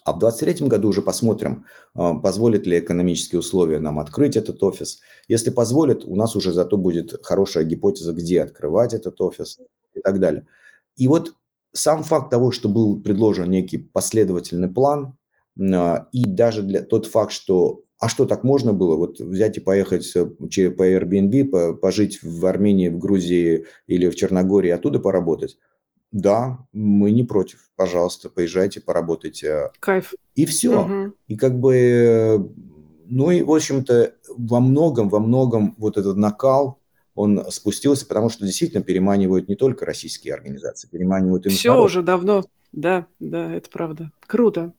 [0.05, 5.01] А в 2023 году уже посмотрим, а, позволят ли экономические условия нам открыть этот офис.
[5.27, 9.59] Если позволят, у нас уже зато будет хорошая гипотеза, где открывать этот офис
[9.95, 10.47] и так далее.
[10.97, 11.35] И вот
[11.77, 15.17] сам факт того, что был предложен некий последовательный план,
[15.61, 19.61] а, и даже для тот факт, что а что так можно было, вот взять и
[19.61, 25.57] поехать э, по Airbnb, пожить в Армении, в Грузии или в Черногории, оттуда поработать,
[26.13, 29.71] да, мы не против, пожалуйста, поезжайте, поработайте.
[29.81, 30.15] Кайф.
[30.35, 30.83] И все.
[30.83, 31.13] Угу.
[31.29, 32.53] И как бы,
[33.07, 36.79] ну и, в общем-то, во многом, во многом вот этот накал,
[37.17, 41.87] он спустился, потому что действительно переманивают не только российские организации, переманивают и Все народ.
[41.87, 44.13] уже давно, да, да, это правда.
[44.27, 44.73] Круто.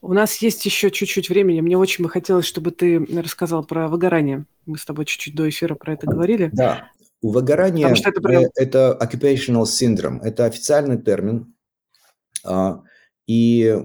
[0.00, 1.60] У нас есть еще чуть-чуть времени.
[1.60, 4.44] Мне очень бы хотелось, чтобы ты рассказал про выгорание.
[4.66, 6.50] Мы с тобой чуть-чуть до эфира про это говорили.
[6.52, 6.90] Да,
[7.22, 8.44] у выгорания это, прям...
[8.56, 11.54] Это occupational syndrome, это официальный термин,
[12.44, 12.82] а,
[13.26, 13.76] и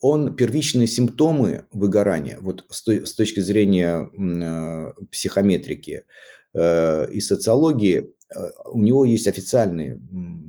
[0.00, 6.04] он первичные симптомы выгорания, вот с точки зрения э, психометрики
[6.56, 8.12] э, и социологии,
[8.64, 10.00] у него есть официальные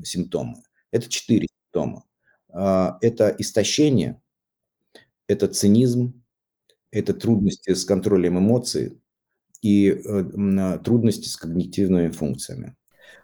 [0.03, 0.63] симптомы.
[0.91, 2.03] Это четыре симптома.
[2.49, 4.19] А, это истощение,
[5.27, 6.23] это цинизм,
[6.91, 8.99] это трудности с контролем эмоций,
[9.61, 12.75] и э, трудности с когнитивными функциями.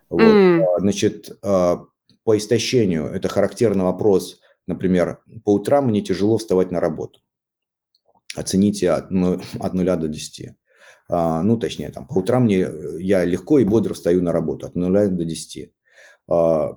[0.10, 0.22] Вот.
[0.22, 0.66] Mm.
[0.80, 1.86] Значит, а,
[2.24, 7.22] по истощению это характерный вопрос, например, по утрам мне тяжело вставать на работу.
[8.36, 10.56] Оцените от, ну, от 0 до 10.
[11.16, 14.74] А, ну, точнее, там, по утрам мне, я легко и бодро встаю на работу от
[14.74, 15.72] 0 до 10.
[16.28, 16.76] А,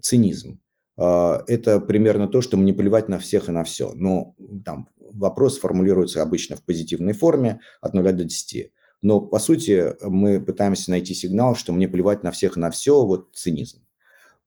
[0.00, 0.60] цинизм.
[0.96, 3.92] Это примерно то, что мне плевать на всех и на все.
[3.92, 8.72] Но там вопрос формулируется обычно в позитивной форме от 0 до 10.
[9.02, 13.04] Но, по сути, мы пытаемся найти сигнал, что мне плевать на всех и на все,
[13.04, 13.82] вот цинизм.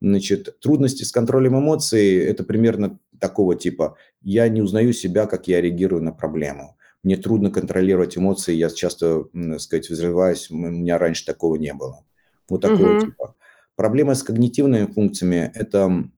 [0.01, 3.95] Значит, трудности с контролем эмоций– это примерно такого типа.
[4.23, 6.77] Я не узнаю себя, как я реагирую на проблему.
[7.03, 12.05] Мне трудно контролировать эмоции, я часто, так сказать, взрываюсь, у меня раньше такого не было.
[12.49, 13.05] Вот такого угу.
[13.05, 13.35] типа.
[13.75, 16.09] Проблема с когнитивными функциями– это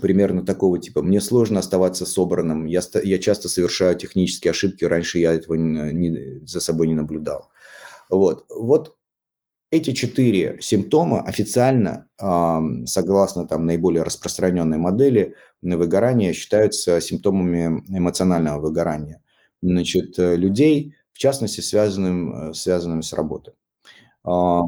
[0.00, 1.02] примерно такого типа.
[1.02, 6.46] Мне сложно оставаться собранным, я, я часто совершаю технические ошибки, раньше я этого не, не,
[6.46, 7.50] за собой не наблюдал.
[8.10, 8.44] Вот.
[8.50, 8.96] вот
[9.72, 12.06] эти четыре симптома официально,
[12.84, 19.21] согласно там, наиболее распространенной модели выгорания, считаются симптомами эмоционального выгорания.
[19.62, 23.54] Значит, э, людей, в частности, связанным, э, связанными с работой.
[24.24, 24.62] А,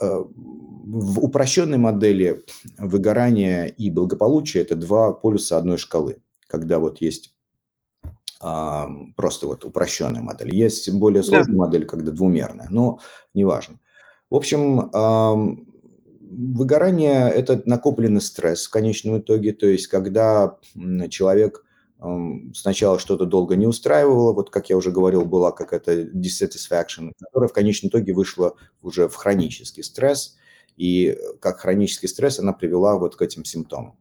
[0.00, 2.44] э, в упрощенной модели
[2.78, 7.34] выгорания и благополучия это два полюса одной шкалы, когда вот есть
[9.14, 10.52] просто вот упрощенная модель.
[10.52, 11.58] Есть более сложная да.
[11.58, 12.98] модель, когда двумерная, но
[13.34, 13.78] неважно.
[14.30, 14.90] В общем,
[16.20, 20.58] выгорание– это накопленный стресс в конечном итоге, то есть когда
[21.08, 21.64] человек
[22.54, 27.52] сначала что-то долго не устраивало, вот как я уже говорил, была какая-то dissatisfaction, которая в
[27.52, 30.36] конечном итоге вышла уже в хронический стресс,
[30.76, 33.96] и как хронический стресс она привела вот к этим симптомам.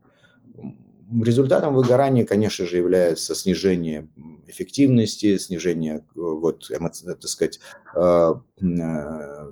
[1.24, 4.08] Результатом выгорания, конечно же, является снижение
[4.48, 7.60] эффективности, снижение, э, вот, так сказать,
[7.96, 9.48] э, э,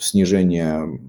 [0.00, 1.00] снижение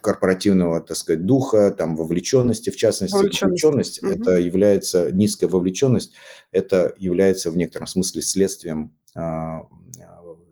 [0.00, 4.12] корпоративного, так сказать, духа, там, вовлеченности, в частности, вовлеченность, вовлеченность угу.
[4.12, 6.12] это является, низкая вовлеченность,
[6.52, 8.92] это является в некотором смысле следствием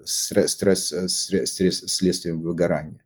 [0.05, 3.03] стресс, стресс, следствием выгорания.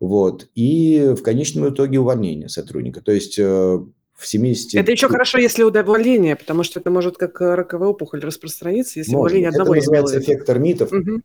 [0.00, 0.48] Вот.
[0.54, 3.00] И в конечном итоге увольнение сотрудника.
[3.00, 4.74] То есть э, в 70...
[4.74, 9.32] Это еще хорошо, если увольнение, потому что это может как раковая опухоль распространиться, если может.
[9.32, 10.92] увольнение одного Это называется эффект термитов.
[10.92, 11.22] Угу.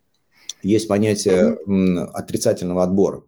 [0.64, 1.57] Есть понятие
[2.14, 3.24] отрицательного отбора.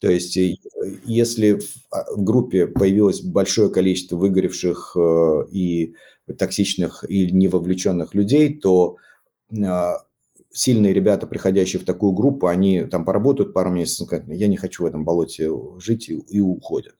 [0.00, 0.56] То есть э,
[1.04, 1.60] если
[1.90, 5.94] а, в группе появилось большое количество выгоревших э, и
[6.38, 8.96] токсичных и невовлеченных людей, то
[9.64, 9.98] а,
[10.52, 14.84] сильные ребята, приходящие в такую группу, они там поработают пару месяцев, говорят, я не хочу
[14.84, 16.96] в этом болоте жить и, и уходят.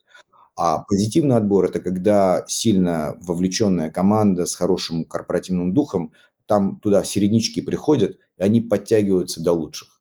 [0.56, 6.12] А позитивный отбор– это когда сильно вовлеченная команда с хорошим корпоративным духом,
[6.46, 10.00] там туда середнячки приходят, они подтягиваются до лучших.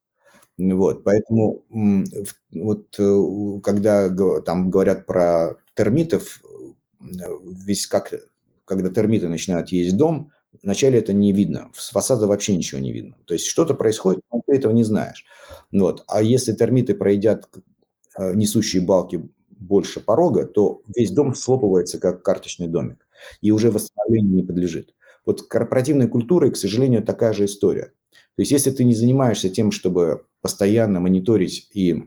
[0.57, 1.63] Вот, поэтому
[2.51, 4.09] вот э, когда
[4.41, 6.41] там говорят про термитов,
[6.99, 7.05] э,
[7.43, 8.13] весь как,
[8.65, 10.31] когда термиты начинают есть дом,
[10.63, 13.15] Вначале это не видно, с фасада вообще ничего не видно.
[13.25, 15.25] То есть что-то происходит, но ты этого не знаешь.
[15.71, 16.03] Вот.
[16.07, 17.47] А если термиты пройдят
[18.17, 23.07] э, несущие балки больше порога, то весь дом слопывается как карточный домик
[23.41, 24.93] и уже восстановлению не подлежит.
[25.25, 27.91] Вот корпоративной культурой, к сожалению, такая же история.
[28.37, 32.03] То есть если ты не занимаешься тем, чтобы постоянно мониторить и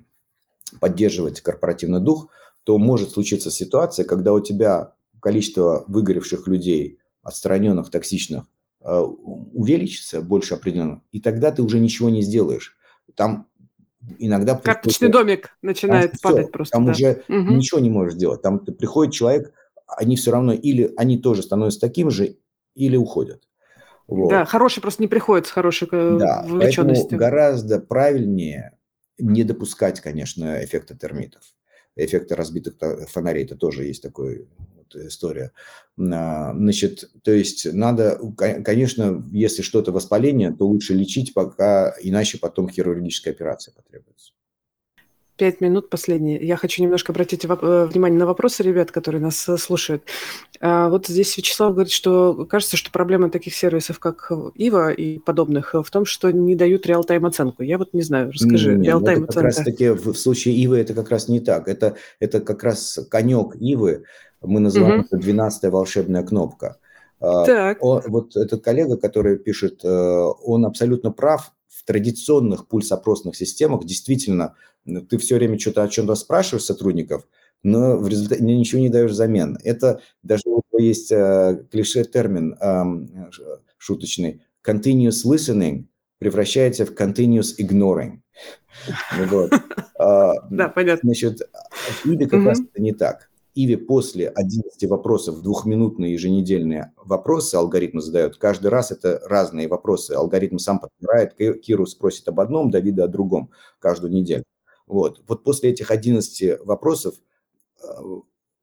[0.79, 2.29] поддерживать корпоративный дух,
[2.63, 8.45] то может случиться ситуация, когда у тебя количество выгоревших людей отстраненных, токсичных,
[8.81, 12.77] э, увеличится больше определенно, и тогда ты уже ничего не сделаешь.
[13.17, 13.49] Там
[14.21, 14.55] иногда...
[14.55, 16.73] Карточный домик начинает там падать все, просто.
[16.73, 16.93] Там да.
[16.93, 17.55] уже угу.
[17.55, 18.41] ничего не можешь сделать.
[18.41, 19.53] Там приходит человек,
[19.89, 22.37] они все равно или они тоже становятся таким же,
[22.77, 23.43] или уходят.
[24.11, 24.29] Вот.
[24.29, 27.11] Да, хороший просто не приходит с хорошей э, да, вовлеченностью.
[27.11, 28.77] Поэтому гораздо правильнее
[29.19, 31.43] не допускать, конечно, эффекта термитов.
[31.95, 32.75] Эффекта разбитых
[33.09, 34.49] фонарей, это тоже есть такой
[34.95, 35.53] история.
[35.99, 42.69] А, значит, то есть надо, конечно, если что-то воспаление, то лучше лечить, пока иначе потом
[42.69, 44.33] хирургическая операция потребуется.
[45.41, 46.39] Пять минут последние.
[46.47, 47.49] Я хочу немножко обратить э,
[47.91, 50.03] внимание на вопросы ребят, которые нас э, слушают.
[50.61, 55.73] А, вот здесь Вячеслав говорит, что кажется, что проблема таких сервисов, как Ива и подобных,
[55.73, 57.63] в том, что не дают реал-тайм оценку.
[57.63, 59.33] Я вот не знаю, расскажи, реал-тайм оценка.
[59.33, 61.69] Как раз таки в случае Ивы это как раз не так.
[61.69, 64.05] Это, это как раз конек Ивы,
[64.43, 65.07] мы называем угу.
[65.07, 66.77] это 12 волшебная кнопка.
[67.19, 67.79] А, так.
[67.83, 71.51] Он, вот этот коллега, который пишет, э, он абсолютно прав.
[71.67, 74.55] В традиционных пульс-опросных системах действительно
[74.85, 77.27] ты все время что-то о чем-то спрашиваешь сотрудников,
[77.63, 79.59] но в результате ничего не даешь взамен.
[79.65, 80.43] Это даже
[80.79, 83.31] есть э, клише-термин э,
[83.79, 84.43] шуточный.
[84.67, 85.85] Continuous listening
[86.19, 88.21] превращается в continuous ignoring.
[89.29, 89.53] Вот.
[89.99, 91.09] А, да, понятно.
[91.09, 91.43] Значит,
[92.05, 93.31] Иде как раз это не так.
[93.55, 98.37] Иви после 11 вопросов, двухминутные еженедельные вопросы алгоритм задает.
[98.37, 100.13] Каждый раз это разные вопросы.
[100.13, 101.35] Алгоритм сам подбирает.
[101.61, 103.51] Киру спросит об одном, Давида о другом
[103.81, 104.45] каждую неделю.
[104.91, 107.15] Вот, вот после этих 11 вопросов
[107.83, 107.87] э,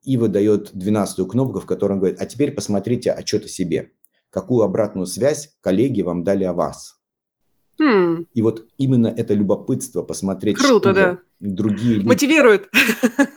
[0.03, 3.91] Ива дает 12 кнопку, в которой он говорит, а теперь посмотрите отчет о себе.
[4.29, 6.99] Какую обратную связь коллеги вам дали о вас.
[7.81, 8.25] Hmm.
[8.33, 11.19] И вот именно это любопытство посмотреть, Круто, что, да.
[11.39, 12.01] Другие.
[12.01, 12.69] Мотивирует.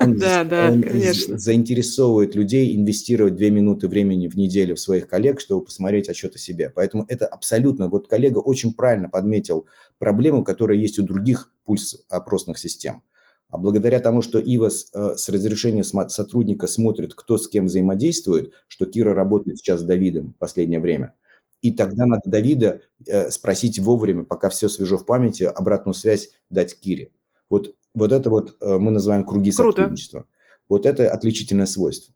[0.00, 1.38] Он, да, да, он конечно.
[1.38, 6.38] заинтересовывает людей инвестировать две минуты времени в неделю в своих коллег, чтобы посмотреть отчет о
[6.38, 6.70] себе.
[6.74, 9.66] Поэтому это абсолютно, вот коллега очень правильно подметил
[9.98, 13.02] проблему, которая есть у других пульс-опросных систем.
[13.48, 18.86] А благодаря тому, что ИВАС э, с разрешения сотрудника смотрит, кто с кем взаимодействует, что
[18.86, 21.14] Кира работает сейчас с Давидом в последнее время,
[21.60, 26.78] и тогда надо Давида э, спросить вовремя, пока все свежо в памяти, обратную связь дать
[26.78, 27.10] Кире.
[27.50, 29.82] Вот вот это вот э, мы называем круги Круто.
[29.82, 30.26] сотрудничества.
[30.68, 32.14] Вот это отличительное свойство.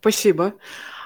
[0.00, 0.54] Спасибо.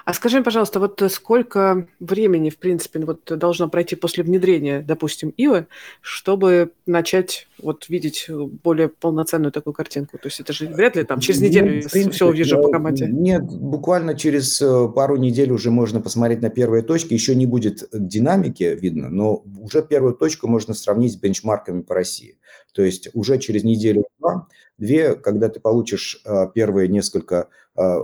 [0.07, 5.67] А скажи, пожалуйста, вот сколько времени, в принципе, вот должно пройти после внедрения, допустим, ИВы,
[6.01, 8.31] чтобы начать вот видеть
[8.63, 10.17] более полноценную такую картинку?
[10.17, 12.71] То есть это же вряд ли там через ну, неделю ну, принципе, все увижу по
[12.71, 13.09] команде.
[13.11, 17.13] Нет, буквально через э, пару недель уже можно посмотреть на первые точки.
[17.13, 22.39] Еще не будет динамики видно, но уже первую точку можно сравнить с бенчмарками по России.
[22.75, 24.47] То есть уже через неделю-два,
[24.79, 27.97] две, когда ты получишь э, первые несколько э,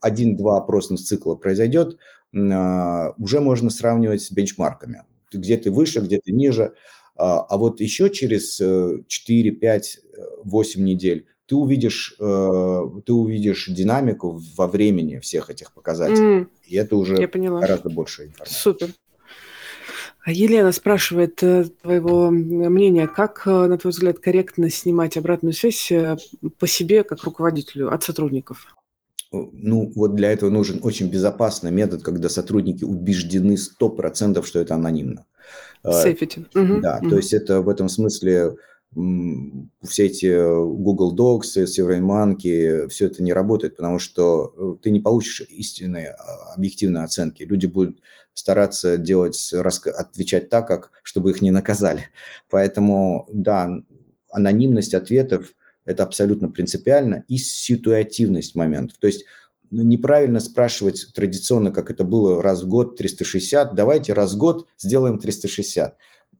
[0.00, 1.98] один-два опросных цикла произойдет,
[2.34, 5.04] а, уже можно сравнивать с бенчмарками.
[5.32, 6.74] Где ты выше, где ты ниже.
[7.16, 10.00] А, а вот еще через 4, 5,
[10.44, 16.42] 8 недель ты увидишь, э, ты увидишь динамику во времени всех этих показателей.
[16.42, 18.54] Mm, и это уже гораздо больше информации.
[18.54, 18.90] Супер.
[20.24, 25.92] А Елена спрашивает э, твоего мнения, как, э, на твой взгляд, корректно снимать обратную связь
[26.60, 28.68] по себе как руководителю от сотрудников?
[29.32, 35.26] Ну, вот для этого нужен очень безопасный метод, когда сотрудники убеждены 100%, что это анонимно.
[35.84, 36.46] Сейфити.
[36.54, 37.10] Uh, да, угу.
[37.10, 38.56] то есть это в этом смысле
[38.92, 45.42] все эти Google Docs, SurveyMonkey, все это не работает, потому что э, ты не получишь
[45.48, 47.44] истинные а, объективные оценки.
[47.44, 48.00] Люди будут
[48.34, 52.06] стараться делать, отвечать так, как, чтобы их не наказали.
[52.50, 53.70] Поэтому, да,
[54.32, 55.54] анонимность ответов
[55.90, 58.98] это абсолютно принципиально, и ситуативность моментов.
[58.98, 59.24] То есть
[59.70, 64.66] ну, неправильно спрашивать традиционно, как это было раз в год 360, давайте раз в год
[64.78, 65.96] сделаем 360.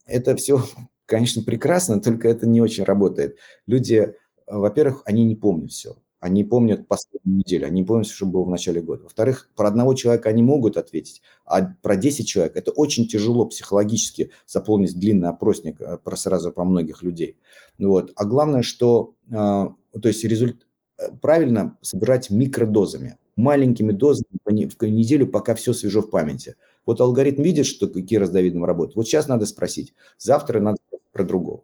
[0.06, 0.64] Это все,
[1.06, 3.36] конечно, прекрасно, только это не очень работает.
[3.66, 4.14] Люди,
[4.46, 5.96] во-первых, они не помнят все.
[6.20, 9.04] Они помнят последнюю неделю, они помнят, что было в начале года.
[9.04, 14.30] Во-вторых, про одного человека они могут ответить, а про 10 человек это очень тяжело психологически
[14.46, 17.38] заполнить длинный опросник э, про сразу про многих людей.
[17.78, 18.12] Вот.
[18.16, 20.66] А главное, что то есть результ...
[20.98, 26.56] Э, правильно собирать микродозами, маленькими дозами в неделю, пока все свежо в памяти.
[26.86, 28.96] Вот алгоритм видит, что Кира с Давидом работают.
[28.96, 30.78] Вот сейчас надо спросить, завтра надо
[31.12, 31.62] про другого.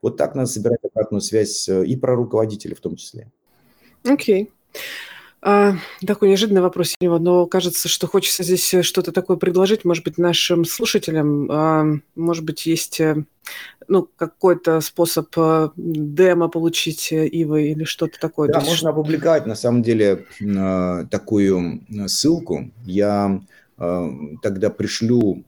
[0.00, 3.30] Вот так надо собирать обратную связь э, и про руководителя в том числе.
[4.04, 4.50] Окей.
[5.40, 5.74] А,
[6.04, 10.64] такой неожиданный вопрос, но кажется, что хочется здесь э, что-то такое предложить, может быть, нашим
[10.64, 11.48] слушателям.
[11.50, 11.86] А,
[12.16, 13.24] может быть, есть э,
[13.86, 18.48] ну, какой-то способ э, демо получить Ивы или что-то такое.
[18.48, 20.26] Да, можно опубликовать, на самом деле,
[21.10, 22.70] такую ссылку.
[22.84, 23.40] Я
[23.76, 25.44] тогда пришлю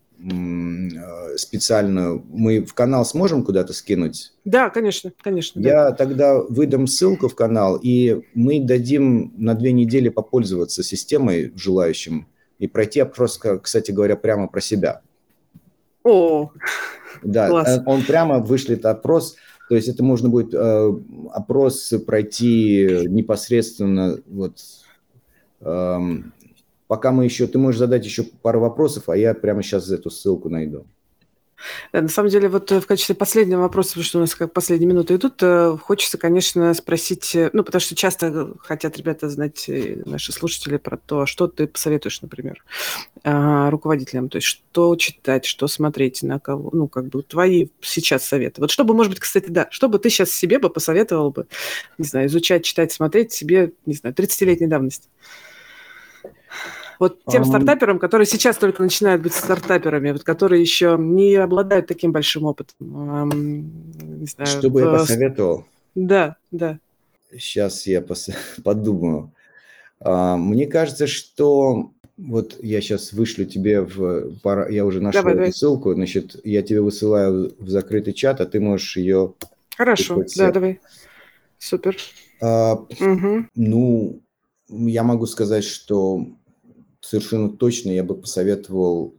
[1.36, 4.32] специальную, мы в канал сможем куда-то скинуть?
[4.44, 5.60] Да, конечно, конечно.
[5.60, 5.92] Я да.
[5.92, 12.26] тогда выдам ссылку в канал, и мы дадим на две недели попользоваться системой желающим
[12.58, 15.00] и пройти опрос, кстати говоря, прямо про себя.
[16.04, 16.50] О,
[17.22, 17.78] да, класс.
[17.78, 19.36] Э, он прямо вышлет опрос,
[19.68, 20.92] то есть это можно будет э,
[21.32, 24.58] опрос пройти непосредственно вот
[25.60, 25.98] э,
[26.90, 30.48] Пока мы еще, ты можешь задать еще пару вопросов, а я прямо сейчас эту ссылку
[30.48, 30.86] найду.
[31.92, 34.52] Да, на самом деле, вот э, в качестве последнего вопроса, потому что у нас как
[34.52, 39.70] последние минуты идут, э, хочется, конечно, спросить, э, ну, потому что часто хотят ребята знать,
[40.04, 42.64] наши слушатели, про то, что ты посоветуешь, например,
[43.22, 48.62] руководителям, то есть что читать, что смотреть, на кого, ну, как бы твои сейчас советы.
[48.62, 51.46] Вот чтобы, может быть, кстати, да, чтобы ты сейчас себе бы посоветовал бы,
[51.98, 55.08] не знаю, изучать, читать, смотреть себе, не знаю, 30-летней давности.
[57.00, 62.12] Вот тем стартаперам, которые сейчас только начинают быть стартаперами, вот, которые еще не обладают таким
[62.12, 62.76] большим опытом.
[62.78, 65.64] Не знаю, Что бы я посоветовал?
[65.94, 66.78] Да, да.
[67.32, 68.28] Сейчас я пос...
[68.64, 69.32] подумаю.
[70.00, 74.36] А, мне кажется, что вот я сейчас вышлю тебе в...
[74.68, 75.52] Я уже нашел давай, давай.
[75.54, 79.32] ссылку, значит, я тебе высылаю в закрытый чат, а ты можешь ее...
[79.74, 80.80] Хорошо, да, давай.
[81.58, 81.96] Супер.
[82.42, 83.46] А, угу.
[83.54, 84.20] Ну,
[84.68, 86.26] я могу сказать, что
[87.10, 89.14] совершенно точно я бы посоветовал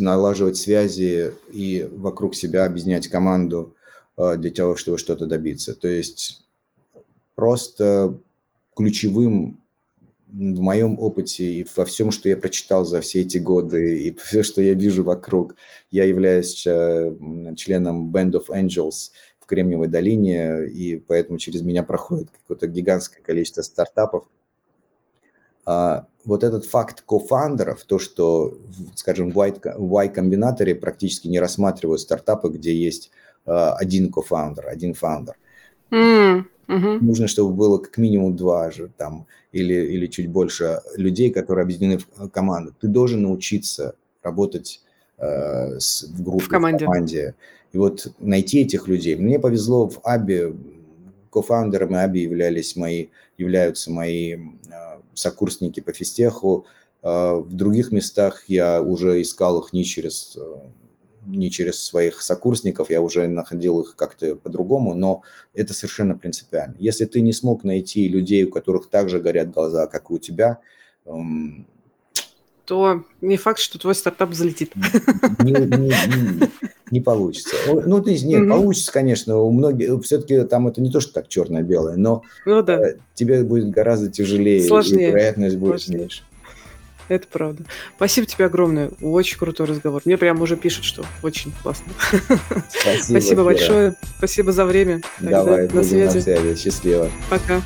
[0.00, 3.76] налаживать связи и вокруг себя объединять команду
[4.16, 5.72] э, для того, чтобы что-то добиться.
[5.76, 6.44] То есть
[7.36, 8.18] просто
[8.74, 9.60] ключевым
[10.26, 14.42] в моем опыте и во всем, что я прочитал за все эти годы, и все,
[14.42, 15.54] что я вижу вокруг,
[15.92, 17.14] я являюсь э,
[17.56, 23.62] членом Band of Angels, в Кремниевой долине, и поэтому через меня проходит какое-то гигантское количество
[23.62, 24.24] стартапов.
[25.66, 28.56] А, вот этот факт кофаундеров, то, что,
[28.94, 33.10] скажем, в Y-комбинаторе практически не рассматривают стартапы, где есть
[33.44, 35.36] а, один кофаундер, один фаундер.
[35.90, 41.30] Mm, hmm Нужно, чтобы было как минимум два же там или, или чуть больше людей,
[41.30, 42.74] которые объединены в команду.
[42.80, 44.82] Ты должен научиться работать
[45.18, 46.84] э, с, в группе, в команде.
[46.84, 47.34] в команде.
[47.72, 49.14] И вот найти этих людей.
[49.14, 50.56] Мне повезло в Аби,
[51.30, 53.08] кофаундерами Аби являлись мои,
[53.38, 56.66] являются мои э, сокурсники по физтеху.
[57.02, 60.56] Э, в других местах я уже искал их не через, э,
[61.26, 65.22] не через своих сокурсников, я уже находил их как-то по-другому, но
[65.54, 66.76] это совершенно принципиально.
[66.78, 70.60] Если ты не смог найти людей, у которых также горят глаза, как и у тебя,
[71.04, 71.66] эм,
[72.64, 74.74] то не факт, что твой стартап залетит.
[75.38, 75.94] Не, не,
[76.40, 76.50] не,
[76.90, 77.56] не получится.
[77.66, 78.50] Ну, то есть, нет, угу.
[78.50, 82.90] получится, конечно, у многих, все-таки там это не то, что так черно-белое, но ну, да.
[82.90, 85.08] Э, тебе будет гораздо тяжелее, Сложнее.
[85.08, 86.00] и вероятность будет Сложнее.
[86.00, 86.22] меньше.
[87.08, 87.64] Это правда.
[87.96, 88.90] Спасибо тебе огромное.
[89.00, 90.02] Очень крутой разговор.
[90.04, 91.86] Мне прямо уже пишут, что очень классно.
[92.68, 93.94] Спасибо, Спасибо большое.
[94.18, 95.02] Спасибо за время.
[95.20, 96.16] Давай, Тогда на связи.
[96.16, 96.60] на связи.
[96.60, 97.08] Счастливо.
[97.30, 97.62] Пока.